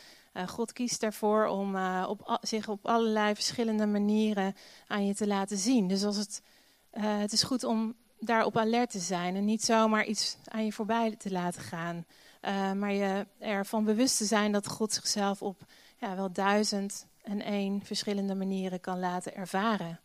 God 0.46 0.72
kiest 0.72 1.02
ervoor 1.02 1.46
om 1.46 1.76
op, 2.06 2.38
zich 2.40 2.68
op 2.68 2.86
allerlei 2.86 3.34
verschillende 3.34 3.86
manieren 3.86 4.54
aan 4.86 5.06
je 5.06 5.14
te 5.14 5.26
laten 5.26 5.56
zien. 5.56 5.88
Dus 5.88 6.04
als 6.04 6.16
het, 6.16 6.42
het 6.90 7.32
is 7.32 7.42
goed 7.42 7.64
om 7.64 7.94
daarop 8.24 8.56
alert 8.56 8.90
te 8.90 8.98
zijn 8.98 9.36
en 9.36 9.44
niet 9.44 9.64
zomaar 9.64 10.04
iets 10.04 10.36
aan 10.44 10.64
je 10.64 10.72
voorbij 10.72 11.16
te 11.16 11.30
laten 11.30 11.62
gaan. 11.62 12.06
Uh, 12.42 12.72
maar 12.72 12.92
je 12.92 13.26
ervan 13.38 13.84
bewust 13.84 14.16
te 14.16 14.24
zijn 14.24 14.52
dat 14.52 14.68
God 14.68 14.92
zichzelf 14.92 15.42
op 15.42 15.62
ja, 15.96 16.16
wel 16.16 16.32
duizend 16.32 17.06
en 17.22 17.42
één 17.42 17.84
verschillende 17.84 18.34
manieren 18.34 18.80
kan 18.80 18.98
laten 18.98 19.34
ervaren. 19.34 20.00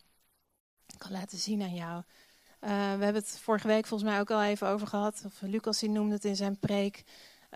Kan 0.98 1.12
laten 1.12 1.38
zien 1.38 1.62
aan 1.62 1.74
jou. 1.74 1.96
Uh, 1.96 2.70
we 2.70 3.04
hebben 3.04 3.14
het 3.14 3.38
vorige 3.42 3.66
week 3.66 3.86
volgens 3.86 4.10
mij 4.10 4.20
ook 4.20 4.30
al 4.30 4.42
even 4.42 4.68
over 4.68 4.86
gehad. 4.86 5.22
Of 5.26 5.40
Lucas 5.40 5.78
die 5.78 5.90
noemde 5.90 6.14
het 6.14 6.24
in 6.24 6.36
zijn 6.36 6.58
preek. 6.58 7.04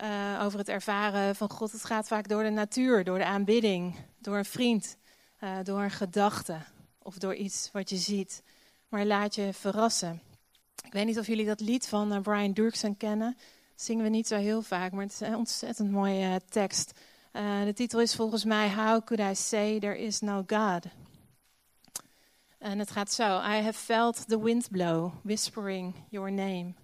Uh, 0.02 0.40
over 0.42 0.58
het 0.58 0.68
ervaren 0.68 1.36
van 1.36 1.50
God. 1.50 1.72
Het 1.72 1.84
gaat 1.84 2.06
vaak 2.06 2.28
door 2.28 2.42
de 2.42 2.50
natuur, 2.50 3.04
door 3.04 3.18
de 3.18 3.24
aanbidding, 3.24 3.96
door 4.18 4.36
een 4.36 4.44
vriend, 4.44 4.96
door 5.62 5.82
een 5.82 5.90
gedachte 5.90 6.58
of 7.02 7.18
door 7.18 7.34
iets 7.34 7.68
wat 7.72 7.90
je 7.90 7.96
ziet. 7.96 8.42
Maar 8.88 9.04
laat 9.04 9.34
je 9.34 9.52
verrassen. 9.52 10.22
Weet 10.94 11.06
niet 11.06 11.18
of 11.18 11.26
jullie 11.26 11.46
dat 11.46 11.60
lied 11.60 11.88
van 11.88 12.12
uh, 12.12 12.20
Brian 12.20 12.52
Durksen 12.52 12.96
kennen. 12.96 13.36
Zingen 13.74 14.04
we 14.04 14.10
niet 14.10 14.26
zo 14.26 14.36
heel 14.36 14.62
vaak, 14.62 14.92
maar 14.92 15.02
het 15.02 15.12
is 15.12 15.20
een 15.20 15.36
ontzettend 15.36 15.90
mooie 15.90 16.26
uh, 16.26 16.34
tekst. 16.48 17.00
Uh, 17.32 17.64
de 17.64 17.72
titel 17.72 18.00
is 18.00 18.14
volgens 18.14 18.44
mij 18.44 18.74
How 18.74 19.04
Could 19.04 19.32
I 19.32 19.34
Say 19.34 19.80
There 19.80 19.98
Is 19.98 20.20
No 20.20 20.44
God? 20.46 20.84
En 22.58 22.78
het 22.78 22.90
gaat 22.90 23.12
zo. 23.12 23.24
I 23.24 23.62
have 23.62 23.72
felt 23.72 24.28
the 24.28 24.42
wind 24.42 24.70
blow, 24.70 25.12
whispering 25.22 25.94
your 26.08 26.32
name. 26.32 26.74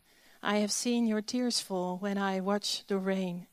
I 0.42 0.59
have 0.59 0.73
seen 0.73 1.07
your 1.07 1.25
tears 1.25 1.61
fall 1.61 1.99
when 2.01 2.16
I 2.16 2.40
watch 2.40 2.83
the 2.87 3.01
rain. 3.01 3.46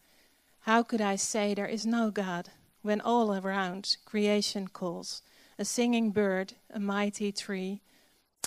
How 0.59 0.83
could 0.83 1.13
I 1.13 1.17
say 1.17 1.53
there 1.53 1.71
is 1.71 1.83
no 1.83 2.11
God 2.11 2.49
when 2.81 3.01
all 3.01 3.35
around 3.35 3.97
creation 4.03 4.71
calls? 4.71 5.21
A 5.59 5.63
singing 5.63 6.11
bird, 6.11 6.53
a 6.73 6.79
mighty 6.79 7.31
tree, 7.31 7.81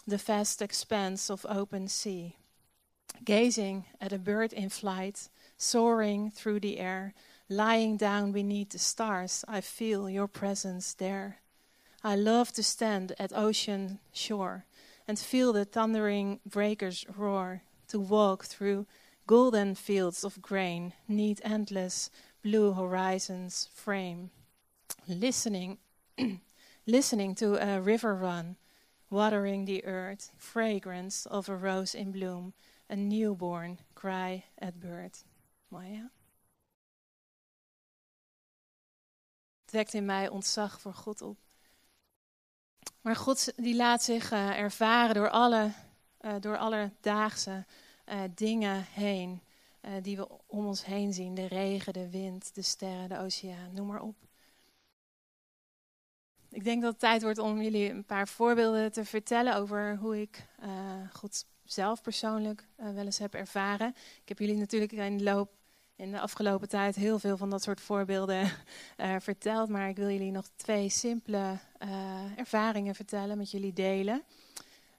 the 0.07 0.17
vast 0.17 0.61
expanse 0.61 1.31
of 1.31 1.47
open 1.49 1.89
sea. 1.89 2.37
Gazing 3.25 3.85
at 4.01 4.13
a 4.13 4.19
bird 4.19 4.53
in 4.53 4.69
flight, 4.69 5.29
soaring 5.57 6.31
through 6.31 6.61
the 6.61 6.79
air, 6.79 7.15
lying 7.49 7.97
down 7.97 8.33
beneath 8.33 8.71
the 8.71 8.79
stars, 8.79 9.45
I 9.47 9.61
feel 9.61 10.09
your 10.09 10.29
presence 10.29 10.95
there. 10.95 11.39
I 12.03 12.17
love 12.17 12.53
to 12.53 12.63
stand 12.63 13.15
at 13.19 13.37
ocean 13.37 13.99
shore 14.13 14.65
and 15.07 15.19
feel 15.19 15.53
the 15.53 15.65
thundering 15.65 16.41
breakers 16.47 17.05
roar, 17.17 17.63
to 17.89 17.99
walk 17.99 18.45
through 18.45 18.87
golden 19.27 19.75
fields 19.75 20.25
of 20.25 20.41
grain, 20.41 20.93
neath 21.09 21.41
endless 21.45 22.11
blue 22.43 22.73
horizons 22.73 23.69
frame, 23.75 24.31
listening, 25.09 25.79
listening 26.87 27.35
to 27.35 27.55
a 27.57 27.81
river 27.81 28.15
run 28.15 28.57
watering 29.11 29.67
the 29.67 29.85
earth, 29.85 30.33
fragrance 30.37 31.29
of 31.29 31.49
a 31.49 31.57
rose 31.57 31.99
in 31.99 32.11
bloom, 32.11 32.55
a 32.89 32.97
newborn 32.97 33.79
cry 33.95 34.45
at 34.59 34.79
birth. 34.79 35.25
Maya? 35.69 36.11
Het 39.61 39.71
wekt 39.71 39.95
in 39.95 40.05
mij 40.05 40.29
ontzag 40.29 40.81
voor 40.81 40.95
God 40.95 41.23
op. 41.23 41.39
Maar 43.01 43.17
God 43.17 43.53
die 43.57 43.77
laat 43.77 44.03
zich 44.03 44.33
uh, 44.33 44.59
ervaren 44.59 45.15
door 45.15 45.31
alle, 45.31 45.73
uh, 46.21 46.35
door 46.41 46.59
alledaagse 46.59 47.67
uh, 48.07 48.23
dingen 48.35 48.85
heen. 48.85 49.43
die 50.03 50.17
we 50.17 50.29
om 50.47 50.67
ons 50.67 50.85
heen 50.85 51.13
zien. 51.13 51.35
De 51.35 51.47
regen, 51.47 51.93
de 51.93 52.11
wind, 52.11 52.55
de 52.55 52.63
sterren, 52.63 53.09
de 53.09 53.19
oceaan, 53.19 53.75
noem 53.75 53.87
maar 53.87 54.03
op. 54.03 54.30
Ik 56.53 56.65
denk 56.65 56.83
dat 56.83 56.91
het 56.91 57.01
tijd 57.01 57.23
wordt 57.23 57.39
om 57.39 57.63
jullie 57.63 57.91
een 57.91 58.05
paar 58.05 58.29
voorbeelden 58.29 58.93
te 58.93 59.05
vertellen 59.05 59.57
over 59.57 59.97
hoe 59.97 60.21
ik 60.21 60.47
uh, 60.63 60.71
God 61.13 61.45
zelf 61.65 62.03
persoonlijk 62.03 62.67
uh, 62.81 62.91
wel 62.95 63.05
eens 63.05 63.19
heb 63.19 63.35
ervaren. 63.35 63.89
Ik 64.23 64.29
heb 64.29 64.39
jullie 64.39 64.57
natuurlijk 64.57 64.93
in 64.93 65.19
de 65.19 65.25
loop 65.25 65.51
de 65.97 66.21
afgelopen 66.21 66.69
tijd 66.69 66.97
heel 66.97 67.19
veel 67.19 67.37
van 67.37 67.51
dat 67.51 67.63
soort 67.63 67.81
voorbeelden 67.81 68.51
uh, 68.97 69.17
verteld, 69.29 69.69
maar 69.69 69.89
ik 69.89 69.97
wil 69.97 70.09
jullie 70.09 70.31
nog 70.31 70.49
twee 70.57 70.89
simpele 70.89 71.59
ervaringen 72.37 72.95
vertellen, 72.95 73.39
met 73.39 73.51
jullie 73.51 73.73
delen. 73.73 74.23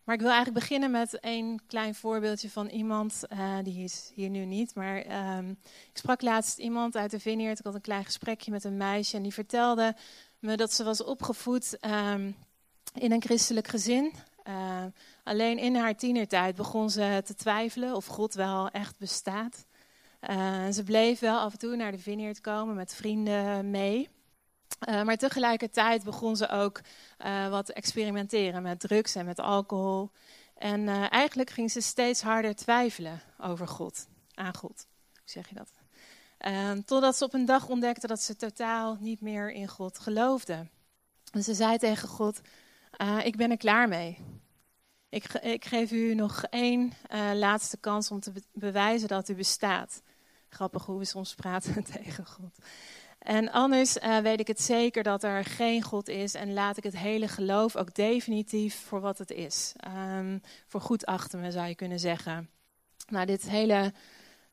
Maar 0.03 0.15
ik 0.15 0.21
wil 0.21 0.29
eigenlijk 0.31 0.59
beginnen 0.59 0.91
met 0.91 1.19
één 1.19 1.65
klein 1.67 1.95
voorbeeldje 1.95 2.49
van 2.49 2.67
iemand, 2.67 3.23
die 3.63 3.83
is 3.83 4.11
hier 4.15 4.29
nu 4.29 4.45
niet, 4.45 4.75
maar 4.75 5.37
um, 5.37 5.49
ik 5.63 5.97
sprak 5.97 6.21
laatst 6.21 6.57
iemand 6.57 6.95
uit 6.95 7.11
de 7.11 7.19
Vineyard. 7.19 7.59
Ik 7.59 7.65
had 7.65 7.75
een 7.75 7.81
klein 7.81 8.05
gesprekje 8.05 8.51
met 8.51 8.63
een 8.63 8.77
meisje 8.77 9.17
en 9.17 9.23
die 9.23 9.33
vertelde 9.33 9.95
me 10.41 10.57
dat 10.57 10.73
ze 10.73 10.83
was 10.83 11.03
opgevoed 11.03 11.77
um, 11.85 12.35
in 12.93 13.11
een 13.11 13.21
christelijk 13.21 13.67
gezin. 13.67 14.13
Uh, 14.47 14.83
alleen 15.23 15.57
in 15.57 15.75
haar 15.75 15.95
tienertijd 15.95 16.55
begon 16.55 16.89
ze 16.89 17.21
te 17.25 17.35
twijfelen 17.35 17.95
of 17.95 18.05
God 18.05 18.33
wel 18.33 18.69
echt 18.69 18.97
bestaat. 18.97 19.65
Uh, 20.29 20.69
ze 20.69 20.83
bleef 20.83 21.19
wel 21.19 21.39
af 21.39 21.51
en 21.51 21.59
toe 21.59 21.75
naar 21.75 21.91
de 21.91 21.99
vineyard 21.99 22.41
komen 22.41 22.75
met 22.75 22.93
vrienden 22.93 23.69
mee. 23.69 24.09
Uh, 24.89 25.03
maar 25.03 25.17
tegelijkertijd 25.17 26.03
begon 26.03 26.35
ze 26.35 26.49
ook 26.49 26.81
wat 27.49 27.65
te 27.65 27.73
experimenteren 27.73 28.61
met 28.61 28.79
drugs 28.79 29.15
en 29.15 29.25
met 29.25 29.39
alcohol. 29.39 30.11
En 30.55 30.87
eigenlijk 31.09 31.49
ging 31.49 31.71
ze 31.71 31.81
steeds 31.81 32.21
harder 32.21 32.55
twijfelen 32.55 33.21
over 33.39 33.67
God, 33.67 34.07
aan 34.33 34.55
God. 34.55 34.87
Hoe 35.13 35.21
zeg 35.23 35.49
je 35.49 35.55
dat? 35.55 35.80
Um, 36.47 36.85
totdat 36.85 37.15
ze 37.15 37.23
op 37.23 37.33
een 37.33 37.45
dag 37.45 37.67
ontdekte 37.67 38.07
dat 38.07 38.21
ze 38.21 38.35
totaal 38.35 38.97
niet 38.99 39.21
meer 39.21 39.51
in 39.51 39.67
God 39.67 39.99
geloofde. 39.99 40.67
En 41.31 41.43
ze 41.43 41.53
zei 41.53 41.77
tegen 41.77 42.07
God: 42.07 42.41
uh, 43.01 43.25
Ik 43.25 43.35
ben 43.35 43.51
er 43.51 43.57
klaar 43.57 43.87
mee. 43.87 44.17
Ik, 45.09 45.33
ik 45.33 45.65
geef 45.65 45.91
u 45.91 46.13
nog 46.13 46.43
één 46.43 46.91
uh, 47.13 47.31
laatste 47.33 47.77
kans 47.77 48.11
om 48.11 48.19
te 48.19 48.31
be 48.31 48.41
bewijzen 48.53 49.07
dat 49.07 49.29
u 49.29 49.35
bestaat. 49.35 50.01
Grappig 50.49 50.85
hoe 50.85 50.97
we 50.97 51.05
soms 51.05 51.35
praten 51.35 51.83
tegen 51.93 52.25
God. 52.25 52.57
En 53.19 53.51
anders 53.51 53.97
uh, 53.97 54.17
weet 54.17 54.39
ik 54.39 54.47
het 54.47 54.61
zeker 54.61 55.03
dat 55.03 55.23
er 55.23 55.45
geen 55.45 55.81
God 55.81 56.07
is 56.07 56.33
en 56.33 56.53
laat 56.53 56.77
ik 56.77 56.83
het 56.83 56.97
hele 56.97 57.27
geloof 57.27 57.75
ook 57.75 57.93
definitief 57.93 58.75
voor 58.75 58.99
wat 58.99 59.17
het 59.17 59.31
is. 59.31 59.73
Um, 60.17 60.41
voor 60.67 60.81
goed 60.81 61.05
achter 61.05 61.39
me 61.39 61.51
zou 61.51 61.67
je 61.67 61.75
kunnen 61.75 61.99
zeggen. 61.99 62.49
Nou, 63.07 63.25
dit 63.25 63.49
hele 63.49 63.93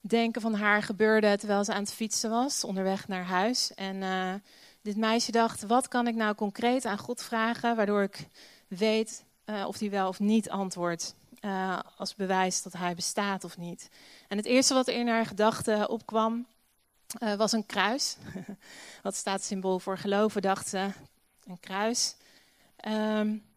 denken 0.00 0.40
van 0.40 0.54
haar 0.54 0.82
gebeurde 0.82 1.36
terwijl 1.38 1.64
ze 1.64 1.72
aan 1.72 1.82
het 1.82 1.92
fietsen 1.92 2.30
was, 2.30 2.64
onderweg 2.64 3.08
naar 3.08 3.24
huis. 3.24 3.74
En 3.74 3.96
uh, 3.96 4.34
dit 4.82 4.96
meisje 4.96 5.32
dacht, 5.32 5.62
wat 5.62 5.88
kan 5.88 6.06
ik 6.06 6.14
nou 6.14 6.34
concreet 6.34 6.84
aan 6.84 6.98
God 6.98 7.22
vragen, 7.22 7.76
waardoor 7.76 8.02
ik 8.02 8.26
weet 8.68 9.24
uh, 9.46 9.64
of 9.66 9.78
hij 9.78 9.90
wel 9.90 10.08
of 10.08 10.18
niet 10.18 10.50
antwoordt. 10.50 11.14
Uh, 11.40 11.78
als 11.96 12.14
bewijs 12.14 12.62
dat 12.62 12.72
hij 12.72 12.94
bestaat 12.94 13.44
of 13.44 13.56
niet. 13.56 13.90
En 14.28 14.36
het 14.36 14.46
eerste 14.46 14.74
wat 14.74 14.88
er 14.88 14.94
in 14.94 15.08
haar 15.08 15.26
gedachten 15.26 15.88
opkwam, 15.88 16.46
was 17.36 17.52
een 17.52 17.66
kruis. 17.66 18.16
wat 19.02 19.14
staat 19.16 19.42
symbool 19.42 19.78
voor 19.78 19.98
geloven, 19.98 20.42
dacht 20.42 20.68
ze. 20.68 20.88
Een 21.46 21.60
kruis. 21.60 22.16
Um, 22.88 23.47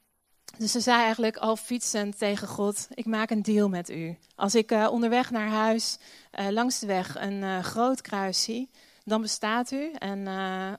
dus 0.57 0.71
ze 0.71 0.79
zei 0.79 1.01
eigenlijk 1.01 1.37
al 1.37 1.55
fietsend 1.55 2.17
tegen 2.17 2.47
God: 2.47 2.87
Ik 2.93 3.05
maak 3.05 3.29
een 3.29 3.41
deal 3.41 3.69
met 3.69 3.89
u. 3.89 4.17
Als 4.35 4.55
ik 4.55 4.71
uh, 4.71 4.87
onderweg 4.91 5.31
naar 5.31 5.49
huis 5.49 5.97
uh, 6.39 6.49
langs 6.49 6.79
de 6.79 6.87
weg 6.87 7.15
een 7.15 7.41
uh, 7.41 7.59
groot 7.59 8.01
kruis 8.01 8.43
zie, 8.43 8.69
dan 9.03 9.21
bestaat 9.21 9.71
u 9.71 9.91
en 9.91 10.27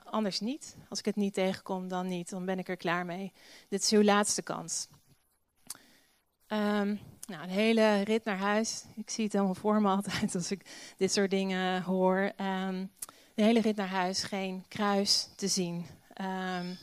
anders 0.05 0.41
niet. 0.41 0.77
Als 0.89 0.99
ik 0.99 1.05
het 1.05 1.17
niet 1.17 1.35
tegenkom, 1.35 1.89
dan 1.89 2.09
niet. 2.09 2.31
Dan 2.31 2.45
ben 2.45 2.59
ik 2.59 2.69
er 2.69 2.77
klaar 2.77 3.07
mee. 3.07 3.33
Dit 3.69 3.83
is 3.83 3.91
uw 3.91 4.03
laatste 4.03 4.43
kans. 4.43 4.89
Um, 6.53 7.01
nou, 7.27 7.43
een 7.43 7.49
hele 7.49 8.03
rit 8.03 8.25
naar 8.25 8.39
huis. 8.39 8.85
Ik 8.97 9.11
zie 9.11 9.25
het 9.25 9.33
helemaal 9.33 9.55
voor 9.55 9.81
me 9.81 9.89
altijd 9.97 10.35
als 10.35 10.51
ik 10.51 10.67
dit 10.97 11.13
soort 11.13 11.31
dingen 11.31 11.83
hoor. 11.83 12.33
Um, 12.41 12.91
de 13.35 13.43
hele 13.43 13.61
rit 13.61 13.77
naar 13.77 13.89
huis, 13.89 14.23
geen 14.23 14.65
kruis 14.69 15.29
te 15.37 15.49
zien. 15.49 15.87
Um, 16.21 16.79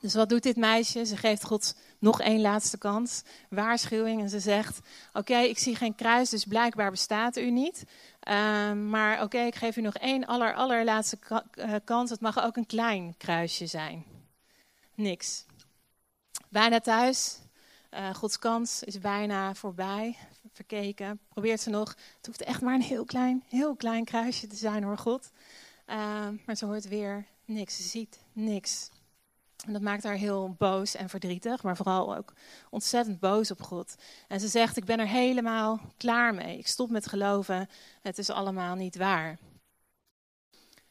dus 0.00 0.14
wat 0.14 0.28
doet 0.28 0.42
dit 0.42 0.56
meisje? 0.56 1.04
Ze 1.04 1.16
geeft 1.16 1.44
God 1.44 1.74
nog 2.02 2.20
één 2.20 2.40
laatste 2.40 2.78
kans, 2.78 3.22
waarschuwing. 3.48 4.20
En 4.20 4.28
ze 4.28 4.40
zegt: 4.40 4.80
Oké, 5.12 5.36
ik 5.36 5.58
zie 5.58 5.76
geen 5.76 5.94
kruis, 5.94 6.30
dus 6.30 6.44
blijkbaar 6.44 6.90
bestaat 6.90 7.36
u 7.36 7.50
niet. 7.50 7.84
Um, 8.28 8.88
maar 8.88 9.22
oké, 9.22 9.38
ik 9.38 9.54
geef 9.54 9.76
u 9.76 9.80
nog 9.80 9.94
één 9.94 10.26
aller, 10.26 10.54
allerlaatste 10.54 11.18
uh, 11.54 11.74
kans. 11.84 12.10
Het 12.10 12.20
mag 12.20 12.42
ook 12.42 12.56
een 12.56 12.66
klein 12.66 13.14
kruisje 13.18 13.66
zijn. 13.66 14.04
Niks. 14.94 15.44
Bijna 16.48 16.80
thuis. 16.80 17.38
Uh, 17.90 18.14
Gods 18.14 18.38
kans 18.38 18.82
is 18.82 18.98
bijna 18.98 19.54
voorbij. 19.54 20.16
Verkeken. 20.52 21.20
Probeert 21.28 21.60
ze 21.60 21.70
nog. 21.70 21.88
Het 22.16 22.26
hoeft 22.26 22.42
echt 22.42 22.60
maar 22.60 22.74
een 22.74 22.82
heel 22.82 23.04
klein, 23.04 23.44
heel 23.48 23.76
klein 23.76 24.04
kruisje 24.04 24.46
te 24.46 24.56
zijn 24.56 24.82
hoor, 24.82 24.98
God. 24.98 25.30
Uh, 25.86 26.28
maar 26.46 26.56
ze 26.56 26.66
hoort 26.66 26.88
weer 26.88 27.26
niks. 27.44 27.76
Ze 27.76 27.82
ziet 27.82 28.18
niks. 28.32 28.90
En 29.66 29.72
dat 29.72 29.82
maakt 29.82 30.02
haar 30.02 30.14
heel 30.14 30.54
boos 30.58 30.94
en 30.94 31.08
verdrietig, 31.08 31.62
maar 31.62 31.76
vooral 31.76 32.16
ook 32.16 32.32
ontzettend 32.70 33.20
boos 33.20 33.50
op 33.50 33.62
God. 33.62 33.94
En 34.28 34.40
ze 34.40 34.48
zegt: 34.48 34.76
Ik 34.76 34.84
ben 34.84 34.98
er 34.98 35.08
helemaal 35.08 35.80
klaar 35.96 36.34
mee. 36.34 36.58
Ik 36.58 36.66
stop 36.66 36.90
met 36.90 37.06
geloven. 37.06 37.68
Het 38.02 38.18
is 38.18 38.30
allemaal 38.30 38.74
niet 38.74 38.96
waar. 38.96 39.38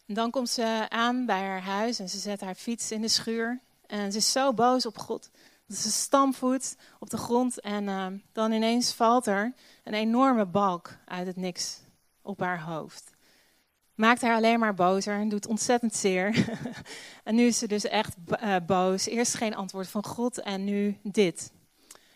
En 0.05 0.13
dan 0.13 0.31
komt 0.31 0.49
ze 0.49 0.85
aan 0.89 1.25
bij 1.25 1.41
haar 1.41 1.61
huis 1.61 1.99
en 1.99 2.09
ze 2.09 2.17
zet 2.17 2.41
haar 2.41 2.55
fiets 2.55 2.91
in 2.91 3.01
de 3.01 3.07
schuur. 3.07 3.61
En 3.87 4.11
ze 4.11 4.17
is 4.17 4.31
zo 4.31 4.53
boos 4.53 4.85
op 4.85 4.97
God. 4.97 5.29
Dat 5.67 5.77
ze 5.77 5.91
stampvoet 5.91 6.75
op 6.99 7.09
de 7.09 7.17
grond 7.17 7.59
en 7.59 7.83
uh, 7.83 8.07
dan 8.31 8.51
ineens 8.51 8.93
valt 8.93 9.25
er 9.25 9.53
een 9.83 9.93
enorme 9.93 10.45
balk 10.45 10.97
uit 11.05 11.27
het 11.27 11.35
niks 11.35 11.79
op 12.21 12.39
haar 12.39 12.61
hoofd 12.61 13.11
maakt 14.01 14.21
haar 14.21 14.35
alleen 14.35 14.59
maar 14.59 14.73
bozer 14.73 15.19
en 15.19 15.29
doet 15.29 15.47
ontzettend 15.47 15.95
zeer. 15.95 16.49
en 17.23 17.35
nu 17.35 17.45
is 17.45 17.57
ze 17.57 17.67
dus 17.67 17.83
echt 17.83 18.15
uh, 18.27 18.55
boos. 18.65 19.05
Eerst 19.05 19.33
geen 19.33 19.55
antwoord 19.55 19.87
van 19.87 20.05
God 20.05 20.39
en 20.39 20.63
nu 20.63 20.97
dit. 21.03 21.51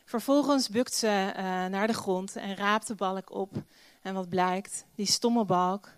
Vervolgens 0.06 0.70
bukt 0.70 0.94
ze 0.94 1.08
uh, 1.08 1.44
naar 1.66 1.88
de 1.88 1.94
grond 1.94 2.36
en 2.36 2.56
raapt 2.56 2.88
de 2.88 2.96
balk 2.96 3.32
op. 3.32 3.54
En 4.02 4.14
wat 4.14 4.30
blijkt? 4.30 4.86
Die 4.96 5.06
stomme 5.06 5.46
balk 5.46 5.92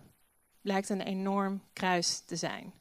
blijkt 0.62 0.90
een 0.90 1.02
enorm 1.02 1.62
kruis 1.74 2.20
te 2.20 2.36
zijn. 2.36 2.74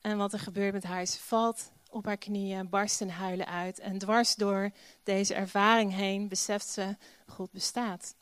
En 0.00 0.16
wat 0.16 0.32
er 0.32 0.38
gebeurt 0.38 0.72
met 0.72 0.84
haar 0.84 1.02
is, 1.02 1.16
valt 1.16 1.72
op 1.90 2.04
haar 2.04 2.16
knieën, 2.16 2.68
barst 2.68 3.00
in 3.00 3.08
huilen 3.08 3.46
uit. 3.46 3.78
En 3.78 3.98
dwars 3.98 4.34
door 4.34 4.70
deze 5.02 5.34
ervaring 5.34 5.92
heen 5.94 6.28
beseft 6.28 6.66
ze, 6.66 6.96
God 7.26 7.52
bestaat. 7.52 8.14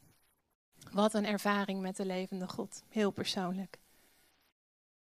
Wat 0.93 1.15
een 1.15 1.27
ervaring 1.27 1.81
met 1.81 1.97
de 1.97 2.07
levende 2.07 2.49
God. 2.49 2.83
Heel 2.89 3.11
persoonlijk. 3.11 3.79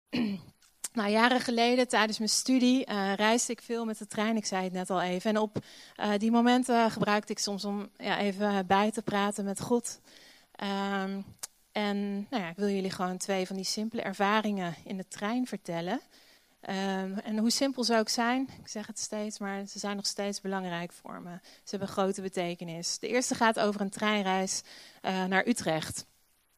Nou, 0.93 1.09
jaren 1.09 1.39
geleden 1.39 1.87
tijdens 1.87 2.17
mijn 2.17 2.29
studie 2.29 2.89
uh, 2.89 3.13
reisde 3.13 3.51
ik 3.51 3.61
veel 3.61 3.85
met 3.85 3.97
de 3.97 4.07
trein. 4.07 4.35
Ik 4.35 4.45
zei 4.45 4.63
het 4.63 4.73
net 4.73 4.89
al 4.89 5.01
even. 5.01 5.29
En 5.29 5.37
op 5.37 5.57
uh, 5.99 6.11
die 6.17 6.31
momenten 6.31 6.91
gebruikte 6.91 7.31
ik 7.31 7.39
soms 7.39 7.65
om 7.65 7.89
ja, 7.97 8.19
even 8.19 8.67
bij 8.67 8.91
te 8.91 9.01
praten 9.01 9.45
met 9.45 9.61
God. 9.61 9.99
Um, 10.63 11.25
en 11.71 12.27
nou 12.29 12.43
ja, 12.43 12.49
ik 12.49 12.55
wil 12.55 12.69
jullie 12.69 12.91
gewoon 12.91 13.17
twee 13.17 13.47
van 13.47 13.55
die 13.55 13.65
simpele 13.65 14.01
ervaringen 14.01 14.75
in 14.83 14.97
de 14.97 15.07
trein 15.07 15.47
vertellen. 15.47 16.01
Um, 16.61 17.19
en 17.19 17.37
hoe 17.37 17.49
simpel 17.49 17.83
ze 17.83 17.97
ook 17.97 18.09
zijn, 18.09 18.49
ik 18.59 18.67
zeg 18.67 18.87
het 18.87 18.99
steeds, 18.99 19.39
maar 19.39 19.65
ze 19.65 19.79
zijn 19.79 19.95
nog 19.95 20.05
steeds 20.05 20.41
belangrijk 20.41 20.91
voor 20.91 21.21
me. 21.21 21.39
Ze 21.41 21.69
hebben 21.69 21.87
grote 21.87 22.21
betekenis. 22.21 22.99
De 22.99 23.07
eerste 23.07 23.35
gaat 23.35 23.59
over 23.59 23.81
een 23.81 23.89
treinreis 23.89 24.61
uh, 25.01 25.25
naar 25.25 25.47
Utrecht. 25.47 26.05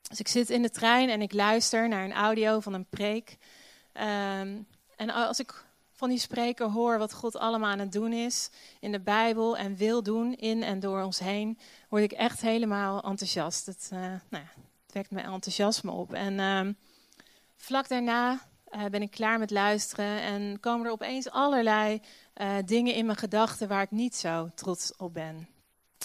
Dus 0.02 0.20
ik 0.20 0.28
zit 0.28 0.50
in 0.50 0.62
de 0.62 0.70
trein 0.70 1.10
en 1.10 1.22
ik 1.22 1.34
luister 1.34 1.88
naar 1.88 2.04
een 2.04 2.14
audio 2.14 2.60
van 2.60 2.74
een 2.74 2.86
preek. 2.86 3.38
Um, 3.94 4.68
en 4.96 5.10
als 5.10 5.40
ik 5.40 5.64
van 5.92 6.10
die 6.10 6.20
spreker 6.20 6.70
hoor 6.70 6.98
wat 6.98 7.14
God 7.14 7.36
allemaal 7.36 7.70
aan 7.70 7.80
het 7.80 7.92
doen 7.92 8.14
is 8.14 8.50
in 8.80 8.92
de 8.92 9.00
Bijbel 9.00 9.58
en 9.58 9.76
wil 9.76 10.04
doen 10.04 10.36
in 10.36 10.64
en 10.64 10.80
door 10.80 11.04
ons 11.04 11.20
heen, 11.20 11.60
word 11.90 12.04
ik 12.04 12.12
echt 12.12 12.42
helemaal 12.42 13.04
enthousiast. 13.04 13.66
Het, 13.66 13.90
uh, 13.94 14.00
nou 14.00 14.44
ja, 14.44 14.52
het 14.86 14.94
wekt 14.94 15.12
mijn 15.12 15.26
enthousiasme 15.26 15.92
op. 15.92 16.14
En 16.14 16.40
um, 16.40 16.78
vlak 17.56 17.88
daarna 17.88 18.40
uh, 18.72 18.86
ben 18.86 19.02
ik 19.02 19.12
klaar 19.12 19.40
met 19.40 19.52
luisteren 19.52 20.22
en 20.22 20.60
komen 20.60 20.86
er 20.86 20.92
opeens 20.92 21.30
allerlei 21.30 22.02
uh, 22.36 22.56
dingen 22.66 22.94
in 22.94 23.06
mijn 23.06 23.18
gedachten 23.18 23.68
waar 23.68 23.82
ik 23.82 23.92
niet 23.92 24.16
zo 24.16 24.50
trots 24.56 24.96
op 24.96 25.14
ben. 25.14 25.48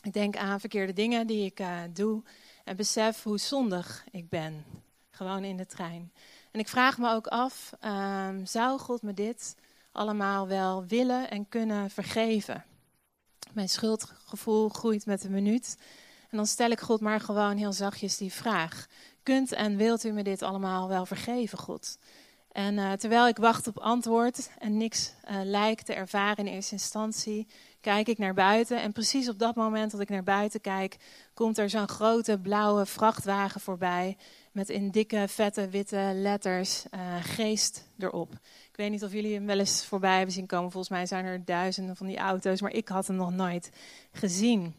Ik 0.03 0.13
denk 0.13 0.37
aan 0.37 0.61
verkeerde 0.61 0.93
dingen 0.93 1.27
die 1.27 1.45
ik 1.45 1.61
uh, 1.61 1.79
doe 1.93 2.23
en 2.65 2.77
besef 2.77 3.23
hoe 3.23 3.39
zondig 3.39 4.05
ik 4.11 4.29
ben. 4.29 4.65
Gewoon 5.11 5.45
in 5.45 5.57
de 5.57 5.67
trein. 5.67 6.13
En 6.51 6.61
ik 6.61 6.69
vraag 6.69 6.99
me 6.99 7.11
ook 7.11 7.27
af, 7.27 7.73
um, 7.85 8.47
zou 8.47 8.79
God 8.79 9.03
me 9.03 9.15
dit 9.15 9.57
allemaal 9.93 10.49
wel 10.49 10.87
willen 10.87 11.31
en 11.31 11.49
kunnen 11.49 11.91
vergeven? 11.91 12.65
Mijn 13.53 13.69
schuldgevoel 13.69 14.69
groeit 14.69 15.07
met 15.07 15.23
de 15.23 15.31
minuut. 15.31 15.77
En 16.31 16.37
dan 16.37 16.47
stel 16.47 16.71
ik 16.71 16.81
God 16.81 17.01
maar 17.01 17.21
gewoon 17.21 17.57
heel 17.57 17.73
zachtjes 17.73 18.17
die 18.17 18.33
vraag. 18.33 18.87
Kunt 19.23 19.53
en 19.53 19.77
wilt 19.77 20.05
u 20.05 20.13
me 20.13 20.23
dit 20.23 20.43
allemaal 20.43 20.89
wel 20.89 21.07
vergeven, 21.07 21.59
God? 21.59 21.99
En 22.55 22.75
uh, 22.75 22.93
terwijl 22.93 23.29
ik 23.29 23.37
wacht 23.37 23.67
op 23.67 23.79
antwoord 23.79 24.51
en 24.59 24.77
niks 24.77 25.13
uh, 25.31 25.37
lijkt 25.45 25.87
te 25.87 25.95
ervaren 25.95 26.47
in 26.47 26.53
eerste 26.53 26.73
instantie, 26.73 27.47
kijk 27.81 28.09
ik 28.09 28.19
naar 28.19 28.35
buiten. 28.35 28.83
En 28.83 28.93
precies 28.93 29.29
op 29.29 29.39
dat 29.39 29.55
moment 29.55 29.91
dat 29.91 30.01
ik 30.01 30.09
naar 30.09 30.23
buiten 30.23 30.61
kijk, 30.61 30.97
komt 31.33 31.59
er 31.59 31.71
zo'n 31.71 31.89
grote 31.89 32.39
blauwe 32.39 32.87
vrachtwagen 32.87 33.61
voorbij. 33.61 34.17
Met 34.53 34.69
in 34.69 34.91
dikke, 34.91 35.25
vette, 35.29 35.69
witte 35.69 36.11
letters 36.15 36.85
uh, 36.95 37.01
geest 37.21 37.89
erop. 37.99 38.33
Ik 38.71 38.77
weet 38.77 38.91
niet 38.91 39.05
of 39.05 39.13
jullie 39.13 39.35
hem 39.35 39.47
wel 39.47 39.59
eens 39.59 39.85
voorbij 39.85 40.17
hebben 40.17 40.35
zien 40.35 40.47
komen. 40.47 40.71
Volgens 40.71 40.93
mij 40.93 41.07
zijn 41.07 41.25
er 41.25 41.45
duizenden 41.45 41.97
van 41.97 42.07
die 42.07 42.19
auto's, 42.19 42.61
maar 42.61 42.73
ik 42.73 42.89
had 42.89 43.07
hem 43.07 43.17
nog 43.17 43.33
nooit 43.33 43.71
gezien. 44.13 44.75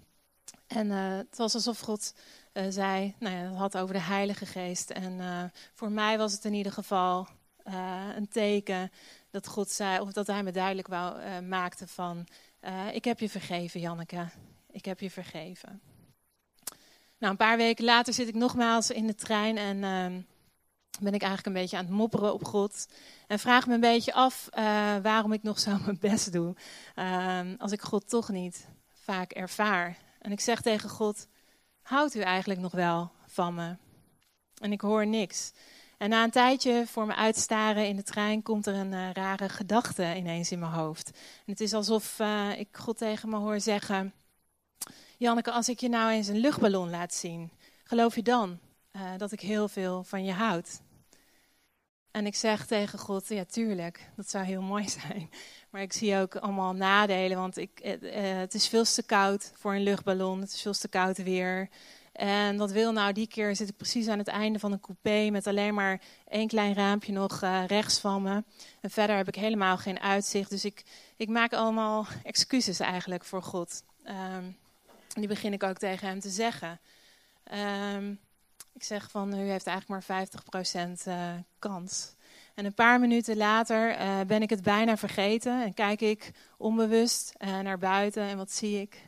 En 0.68 0.90
het 0.90 1.38
was 1.38 1.54
alsof 1.54 1.80
God 1.80 2.14
zei, 2.70 3.16
nou 3.20 3.36
ja, 3.36 3.42
het 3.42 3.58
had 3.58 3.78
over 3.78 3.94
de 3.94 4.02
Heilige 4.02 4.46
Geest. 4.46 4.90
En 4.90 5.52
voor 5.74 5.92
mij 5.92 6.18
was 6.18 6.32
het 6.32 6.46
in 6.46 6.54
ieder 6.54 6.72
geval 6.72 7.28
uh, 7.66 8.06
een 8.16 8.28
teken 8.28 8.92
dat 9.32 9.48
God 9.48 9.70
zei, 9.70 10.00
of 10.00 10.12
dat 10.12 10.28
hij 10.28 10.44
me 10.44 10.52
duidelijk 10.52 10.88
wou, 10.88 11.20
uh, 11.20 11.40
maakte 11.40 11.88
van, 11.88 12.28
uh, 12.62 12.96
ik 12.96 13.06
heb 13.06 13.20
je 13.20 13.30
vergeven, 13.30 13.80
Janneke. 13.80 14.28
Ik 14.72 14.86
heb 14.86 15.00
je 15.00 15.10
vergeven. 15.10 15.82
Nou, 17.18 17.32
een 17.32 17.38
paar 17.38 17.58
weken 17.58 17.86
later 17.86 18.14
zit 18.14 18.28
ik 18.28 18.36
nogmaals 18.36 18.90
in 18.90 19.08
de 19.08 19.16
trein 19.16 19.58
en 19.58 19.84
ehm, 19.84 20.22
ben 21.00 21.14
ik 21.14 21.22
eigenlijk 21.22 21.46
een 21.46 21.62
beetje 21.62 21.78
aan 21.78 21.86
het 21.86 21.94
mopperen 21.94 22.34
op 22.34 22.46
God. 22.46 22.88
En 23.28 23.40
vraag 23.40 23.68
me 23.68 23.74
een 23.74 23.80
beetje 23.80 24.14
af 24.14 24.50
waarom 25.02 25.34
ik 25.34 25.44
nog 25.44 25.60
zo 25.60 25.78
mijn 25.86 26.00
best 26.00 26.32
doe, 26.32 26.56
ehm, 26.96 27.56
als 27.58 27.72
ik 27.72 27.82
God 27.82 28.10
toch 28.10 28.30
niet 28.30 28.68
vaak 29.06 29.32
ervaar. 29.32 29.98
En 30.20 30.32
ik 30.32 30.40
zeg 30.40 30.62
tegen 30.62 30.90
God, 30.90 31.28
houdt 31.82 32.16
u 32.16 32.20
eigenlijk 32.20 32.60
nog 32.60 32.72
wel 32.72 33.12
van 33.26 33.54
me? 33.54 33.76
En 34.62 34.72
ik 34.72 34.82
hoor 34.82 35.08
niks. 35.08 35.52
En 35.98 36.10
na 36.10 36.24
een 36.24 36.32
tijdje 36.32 36.84
voor 36.88 37.06
me 37.06 37.16
uitstaren 37.16 37.88
in 37.88 37.96
de 37.96 38.04
trein 38.04 38.42
komt 38.42 38.66
er 38.66 38.76
een 38.76 38.92
uh, 38.92 39.12
rare 39.12 39.50
gedachte 39.50 40.16
ineens 40.16 40.52
in 40.52 40.60
mijn 40.60 40.72
hoofd. 40.72 41.10
En 41.46 41.52
het 41.52 41.62
is 41.62 41.74
alsof 41.74 42.20
uh, 42.20 42.60
ik 42.60 42.68
God 42.72 42.98
tegen 42.98 43.30
me 43.30 43.36
hoor 43.36 43.60
zeggen: 43.60 44.14
Janneke, 45.18 45.52
als 45.52 45.70
ik 45.70 45.80
je 45.80 45.90
nou 45.90 46.12
eens 46.12 46.28
een 46.28 46.38
luchtballon 46.38 46.90
laat 46.90 47.14
zien, 47.14 47.52
geloof 47.84 48.16
je 48.16 48.24
dan 48.24 48.60
uh, 48.92 49.02
dat 49.18 49.32
ik 49.32 49.40
heel 49.40 49.68
veel 49.68 50.04
van 50.04 50.26
je 50.26 50.34
houd? 50.34 50.82
En 52.12 52.26
ik 52.26 52.36
zeg 52.36 52.66
tegen 52.66 53.00
God, 53.00 53.28
ja 53.28 53.46
tuurlijk, 53.46 54.10
dat 54.16 54.30
zou 54.30 54.46
heel 54.46 54.62
mooi 54.74 54.90
zijn. 54.90 55.30
Maar 55.70 55.82
ik 55.82 55.94
zie 55.94 56.18
ook 56.18 56.36
allemaal 56.36 56.74
nadelen, 56.74 57.38
want 57.38 57.58
ik, 57.58 57.80
eh, 57.80 58.38
het 58.38 58.54
is 58.54 58.68
veel 58.68 58.84
te 58.84 59.04
koud 59.04 59.52
voor 59.56 59.74
een 59.74 59.84
luchtballon. 59.84 60.42
Het 60.42 60.54
is 60.54 60.62
veel 60.62 60.74
te 60.74 60.88
koud 60.88 61.18
weer. 61.18 61.70
En 62.16 62.58
wat 62.58 62.72
wil 62.72 62.92
nou, 62.92 63.14
die 63.14 63.28
keer 63.28 63.56
zit 63.56 63.70
ik 63.70 63.78
precies 63.78 64.08
aan 64.08 64.18
het 64.18 64.28
einde 64.28 64.60
van 64.60 64.72
een 64.72 64.80
coupé 64.80 65.30
met 65.32 65.48
alleen 65.48 65.74
maar 65.74 66.02
één 66.28 66.48
klein 66.48 66.74
raampje 66.74 67.12
nog 67.12 67.42
uh, 67.42 67.66
rechts 67.68 68.00
van 68.00 68.22
me. 68.22 68.44
En 68.82 68.90
verder 68.90 69.16
heb 69.16 69.28
ik 69.28 69.36
helemaal 69.36 69.78
geen 69.78 70.00
uitzicht. 70.00 70.50
Dus 70.50 70.66
ik, 70.66 70.84
ik 71.16 71.30
maak 71.30 71.54
allemaal 71.54 72.08
excuses 72.24 72.80
eigenlijk 72.80 73.24
voor 73.24 73.44
God. 73.44 73.84
Um, 74.36 74.58
die 75.14 75.28
begin 75.28 75.54
ik 75.54 75.64
ook 75.64 75.78
tegen 75.78 76.08
hem 76.08 76.20
te 76.20 76.30
zeggen. 76.30 76.80
Um, 77.96 78.20
ik 78.74 78.84
zeg 78.84 79.12
van, 79.12 79.40
u 79.40 79.50
heeft 79.50 79.68
eigenlijk 79.68 80.08
maar 80.08 80.28
50% 80.28 81.08
uh, 81.08 81.30
eh, 81.30 81.40
kans. 81.60 82.14
En 82.54 82.66
een 82.66 82.74
paar 82.74 83.00
minuten 83.00 83.38
later 83.38 84.00
uh, 84.00 84.22
ben 84.28 84.42
ik 84.42 84.50
het 84.50 84.64
bijna 84.64 84.98
vergeten 84.98 85.64
en 85.64 85.74
kijk 85.74 86.02
ik 86.02 86.32
onbewust 86.58 87.34
naar 87.40 87.78
buiten 87.78 88.24
en 88.24 88.38
wat 88.38 88.52
zie 88.52 88.82
ik? 88.82 89.08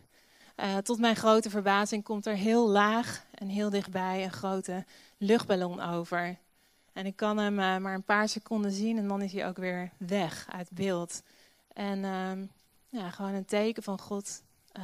Uh, 0.60 0.78
tot 0.78 1.00
mijn 1.00 1.16
grote 1.16 1.50
verbazing 1.50 2.04
komt 2.04 2.26
er 2.26 2.36
heel 2.36 2.70
laag 2.70 3.26
en 3.34 3.48
heel 3.48 3.70
dichtbij 3.70 4.24
een 4.24 4.32
grote 4.32 4.86
luchtballon 5.18 5.82
over. 5.82 6.38
En 6.94 7.06
ik 7.06 7.16
kan 7.16 7.38
hem 7.38 7.56
maar 7.56 7.94
een 7.94 8.04
paar 8.04 8.30
seconden 8.30 8.72
zien 8.72 8.98
en 8.98 9.08
dan 9.08 9.22
is 9.22 9.34
hij 9.34 9.48
ook 9.48 9.58
weer 9.58 9.92
weg 9.98 10.48
uit 10.52 10.70
beeld. 10.72 11.22
En 11.74 12.04
ehm, 12.04 12.46
ja, 12.90 13.10
gewoon 13.10 13.34
een 13.34 13.46
teken 13.46 13.84
van 13.84 14.00
God 14.00 14.42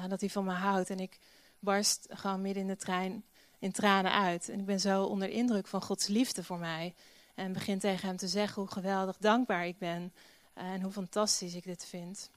dat 0.07 0.19
hij 0.19 0.29
van 0.29 0.45
me 0.45 0.51
houdt. 0.51 0.89
En 0.89 0.99
ik 0.99 1.19
barst 1.59 2.07
gewoon 2.09 2.41
midden 2.41 2.61
in 2.61 2.67
de 2.67 2.75
trein 2.75 3.23
in 3.63 3.71
tranen 3.71 4.11
uit. 4.11 4.49
En 4.49 4.59
ik 4.59 4.65
ben 4.65 4.79
zo 4.79 5.03
onder 5.03 5.29
indruk 5.29 5.67
van 5.67 5.81
Gods 5.81 6.07
liefde 6.07 6.43
voor 6.43 6.57
mij. 6.57 6.93
En 7.35 7.53
begin 7.53 7.79
tegen 7.79 8.07
hem 8.07 8.17
te 8.17 8.27
zeggen 8.27 8.61
hoe 8.61 8.71
geweldig 8.71 9.17
dankbaar 9.17 9.67
ik 9.67 9.77
ben. 9.77 10.13
en 10.53 10.81
hoe 10.81 10.91
fantastisch 10.91 11.55
ik 11.55 11.63
dit 11.63 11.85
vind. 11.85 12.29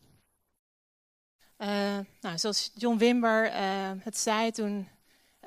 Uh, 1.59 1.99
nou, 2.21 2.39
zoals 2.39 2.71
John 2.75 2.97
Wimber 2.97 3.47
uh, 3.47 3.91
het 3.99 4.19
zei 4.19 4.51
toen 4.51 4.89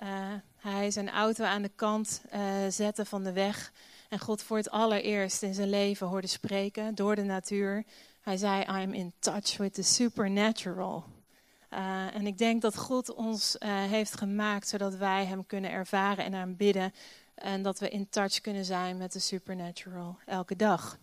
uh, 0.04 0.34
hij 0.56 0.92
zijn 0.92 1.10
auto 1.10 1.44
aan 1.44 1.62
de 1.62 1.72
kant 1.76 2.22
zette 2.70 3.06
van 3.06 3.24
de 3.24 3.32
weg. 3.32 3.72
En 4.10 4.20
God 4.20 4.42
voor 4.42 4.58
het 4.58 4.70
allereerst 4.70 5.42
in 5.42 5.54
zijn 5.54 5.70
leven 5.70 6.08
hoorde 6.08 6.28
spreken 6.28 6.96
door 6.96 7.16
de 7.16 7.24
natuur. 7.24 7.84
Hij 8.22 8.38
zei, 8.38 8.82
I'm 8.82 8.94
in 8.94 9.14
touch 9.20 9.58
with 9.58 9.74
the 9.74 9.84
supernatural. 9.84 11.04
En 12.14 12.28
ik 12.28 12.38
denk 12.38 12.62
dat 12.62 12.78
God 12.78 13.14
ons 13.14 13.56
heeft 13.60 14.18
gemaakt 14.18 14.68
zodat 14.68 14.96
wij 14.96 15.26
Hem 15.26 15.46
kunnen 15.46 15.72
ervaren 15.72 16.26
en 16.26 16.34
aanbidden. 16.34 16.94
En 17.36 17.62
dat 17.62 17.80
we 17.80 17.90
in 17.90 18.10
touch 18.10 18.42
kunnen 18.42 18.66
zijn 18.66 18.98
met 18.98 19.12
de 19.12 19.20
supernatural 19.20 20.18
elke 20.26 20.56
dag. 20.56 20.98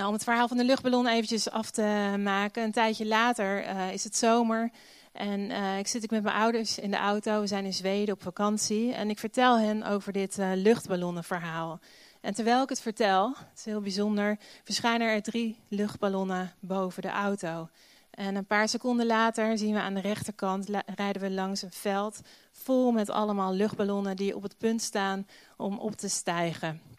Nou, 0.00 0.12
om 0.12 0.18
het 0.18 0.28
verhaal 0.28 0.48
van 0.48 0.56
de 0.56 0.64
luchtballon 0.64 1.06
eventjes 1.06 1.50
af 1.50 1.70
te 1.70 2.14
maken. 2.18 2.62
Een 2.62 2.72
tijdje 2.72 3.06
later 3.06 3.64
uh, 3.64 3.92
is 3.92 4.04
het 4.04 4.16
zomer. 4.16 4.70
En 5.12 5.50
ik 5.78 5.86
zit 5.86 6.04
ik 6.04 6.10
met 6.10 6.22
mijn 6.22 6.36
ouders 6.36 6.78
in 6.78 6.90
de 6.90 6.96
auto. 6.96 7.40
We 7.40 7.46
zijn 7.46 7.64
in 7.64 7.72
Zweden 7.72 8.14
op 8.14 8.22
vakantie. 8.22 8.92
En 8.92 9.10
ik 9.10 9.18
vertel 9.18 9.58
hen 9.58 9.82
over 9.82 10.12
dit 10.12 10.36
luchtballonnenverhaal. 10.54 11.80
En 12.20 12.34
terwijl 12.34 12.62
ik 12.62 12.68
het 12.68 12.80
vertel, 12.80 13.28
het 13.28 13.58
is 13.58 13.64
heel 13.64 13.80
bijzonder, 13.80 14.38
verschijnen 14.64 15.08
er 15.08 15.22
drie 15.22 15.58
luchtballonnen 15.68 16.52
boven 16.60 17.02
de 17.02 17.10
auto. 17.10 17.68
En 18.10 18.34
een 18.34 18.46
paar 18.46 18.68
seconden 18.68 19.06
later 19.06 19.58
zien 19.58 19.74
we 19.74 19.80
aan 19.80 19.94
de 19.94 20.00
rechterkant 20.00 20.68
rijden 20.94 21.22
we 21.22 21.30
langs 21.30 21.62
een 21.62 21.72
veld 21.72 22.20
vol 22.52 22.92
met 22.92 23.10
allemaal 23.10 23.52
luchtballonnen 23.52 24.16
die 24.16 24.36
op 24.36 24.42
het 24.42 24.58
punt 24.58 24.82
staan 24.82 25.26
om 25.56 25.78
op 25.78 25.96
te 25.96 26.08
stijgen. 26.08 26.89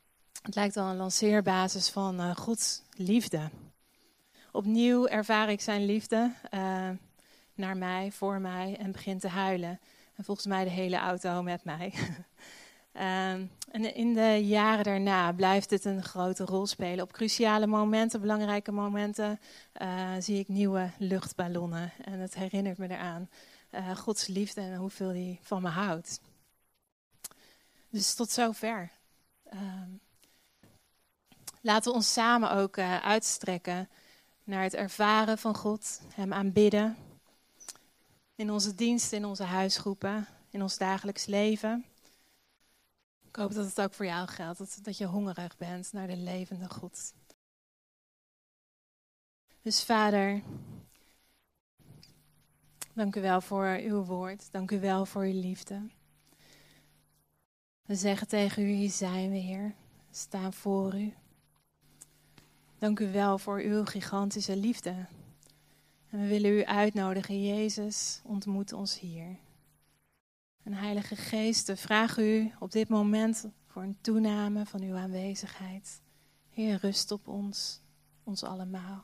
Het 0.41 0.56
lijkt 0.56 0.75
wel 0.75 0.86
een 0.86 0.95
lanceerbasis 0.95 1.89
van 1.89 2.21
uh, 2.21 2.36
Gods 2.36 2.82
liefde. 2.95 3.49
Opnieuw 4.51 5.08
ervaar 5.08 5.49
ik 5.49 5.62
zijn 5.62 5.86
liefde 5.86 6.32
uh, 6.54 6.89
naar 7.54 7.77
mij, 7.77 8.12
voor 8.12 8.39
mij 8.39 8.77
en 8.80 8.91
begin 8.91 9.19
te 9.19 9.27
huilen. 9.27 9.80
En 10.15 10.23
volgens 10.23 10.47
mij 10.47 10.63
de 10.63 10.69
hele 10.69 10.97
auto 10.97 11.43
met 11.43 11.63
mij. 11.63 11.93
Ehm, 12.91 13.45
en 13.71 13.95
in 13.95 14.13
de 14.13 14.47
jaren 14.47 14.84
daarna 14.84 15.32
blijft 15.32 15.69
het 15.69 15.86
een 15.86 16.04
grote 16.04 16.45
rol 16.45 16.67
spelen. 16.67 17.04
Op 17.04 17.12
cruciale 17.12 17.67
momenten, 17.67 18.21
belangrijke 18.21 18.71
momenten, 18.71 19.39
uh, 19.82 20.12
zie 20.19 20.39
ik 20.39 20.47
nieuwe 20.47 20.91
luchtballonnen. 20.97 21.91
En 22.04 22.19
het 22.19 22.36
herinnert 22.36 22.77
me 22.77 22.89
eraan 22.89 23.30
Gods 23.95 24.27
liefde 24.27 24.62
en 24.62 24.75
hoeveel 24.75 25.08
hij 25.08 25.39
van 25.41 25.62
me 25.62 25.69
houdt. 25.69 26.21
Dus 27.89 28.13
tot 28.13 28.32
zover. 28.32 28.91
Uh, 29.54 29.60
laten 31.62 31.91
we 31.91 31.97
ons 31.97 32.13
samen 32.13 32.52
ook 32.52 32.78
uh, 32.78 33.00
uitstrekken 33.00 33.89
naar 34.43 34.63
het 34.63 34.74
ervaren 34.74 35.38
van 35.38 35.56
God, 35.56 36.02
Hem 36.13 36.34
aanbidden. 36.34 36.97
In 38.36 38.52
onze 38.52 38.76
diensten, 38.76 39.17
in 39.17 39.26
onze 39.26 39.43
huisgroepen, 39.43 40.28
in 40.50 40.62
ons 40.62 40.78
dagelijks 40.78 41.26
leven. 41.26 41.86
Ik 43.28 43.36
hoop 43.36 43.54
dat 43.54 43.65
het 43.65 43.82
ook 43.82 43.93
voor 43.93 44.06
jou 44.06 44.28
geldt, 44.28 44.58
dat, 44.58 44.80
dat 44.82 44.97
je 44.97 45.06
hongerig 45.06 45.58
bent 45.58 45.93
naar 45.93 46.08
de 46.08 46.17
levende 46.17 46.69
God. 46.69 47.13
Dus 49.62 49.84
Vader, 49.84 50.41
dank 52.93 53.15
u 53.15 53.21
wel 53.21 53.41
voor 53.41 53.80
uw 53.82 54.04
woord. 54.04 54.52
Dank 54.52 54.71
u 54.71 54.80
wel 54.80 55.06
voor 55.06 55.24
uw 55.24 55.39
liefde. 55.41 55.89
We 57.82 57.95
zeggen 57.95 58.28
tegen 58.28 58.63
u, 58.63 58.71
hier 58.71 58.89
zijn 58.89 59.32
we, 59.32 59.38
Heer. 59.38 59.76
We 60.10 60.15
staan 60.15 60.54
voor 60.54 61.00
u. 61.00 61.13
Dank 62.82 63.00
u 63.00 63.12
wel 63.12 63.38
voor 63.38 63.60
uw 63.60 63.86
gigantische 63.86 64.56
liefde. 64.56 65.06
En 66.10 66.20
we 66.20 66.28
willen 66.28 66.52
u 66.52 66.65
uitnodigen, 66.65 67.44
Jezus, 67.44 68.22
ontmoet 68.24 68.74
ons 68.74 69.00
hier. 69.00 69.38
En 70.63 70.74
Heilige 70.74 71.15
Geest, 71.15 71.67
we 71.67 71.76
vragen 71.76 72.24
u 72.24 72.52
op 72.60 72.72
dit 72.72 72.89
moment 72.89 73.48
voor 73.67 73.82
een 73.82 73.98
toename 74.02 74.65
van 74.65 74.82
uw 74.82 74.96
aanwezigheid. 74.96 76.02
Heer, 76.50 76.78
rust 76.82 77.12
op 77.12 77.28
ons, 77.28 77.82
ons 78.24 78.44
allemaal. 78.44 79.04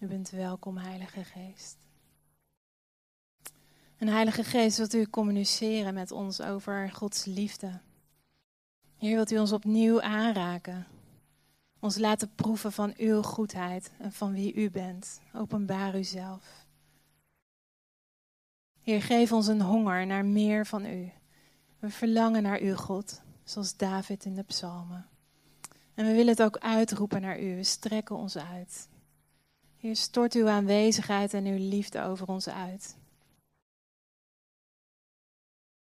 U 0.00 0.06
bent 0.06 0.30
welkom, 0.30 0.76
Heilige 0.76 1.24
Geest. 1.24 1.76
En 3.96 4.08
Heilige 4.08 4.44
Geest, 4.44 4.76
wilt 4.76 4.94
u 4.94 5.06
communiceren 5.06 5.94
met 5.94 6.10
ons 6.10 6.40
over 6.40 6.90
Gods 6.92 7.24
liefde. 7.24 7.80
Heer, 8.96 9.14
wilt 9.14 9.30
u 9.30 9.38
ons 9.38 9.52
opnieuw 9.52 10.02
aanraken. 10.02 10.86
Ons 11.82 11.98
laten 11.98 12.34
proeven 12.34 12.72
van 12.72 12.94
uw 12.96 13.22
goedheid 13.22 13.92
en 13.98 14.12
van 14.12 14.32
wie 14.32 14.54
u 14.54 14.70
bent. 14.70 15.20
Openbaar 15.34 15.98
uzelf. 15.98 16.66
Heer, 18.82 19.02
geef 19.02 19.32
ons 19.32 19.46
een 19.46 19.60
honger 19.60 20.06
naar 20.06 20.24
meer 20.24 20.66
van 20.66 20.86
u. 20.86 21.10
We 21.78 21.90
verlangen 21.90 22.42
naar 22.42 22.62
u, 22.62 22.74
God, 22.74 23.22
zoals 23.44 23.76
David 23.76 24.24
in 24.24 24.34
de 24.34 24.42
psalmen. 24.42 25.06
En 25.94 26.06
we 26.06 26.12
willen 26.12 26.28
het 26.28 26.42
ook 26.42 26.58
uitroepen 26.58 27.20
naar 27.20 27.40
u. 27.40 27.56
We 27.56 27.64
strekken 27.64 28.16
ons 28.16 28.38
uit. 28.38 28.88
Heer, 29.76 29.96
stort 29.96 30.34
uw 30.34 30.48
aanwezigheid 30.48 31.34
en 31.34 31.46
uw 31.46 31.68
liefde 31.68 32.02
over 32.02 32.28
ons 32.28 32.48
uit. 32.48 32.96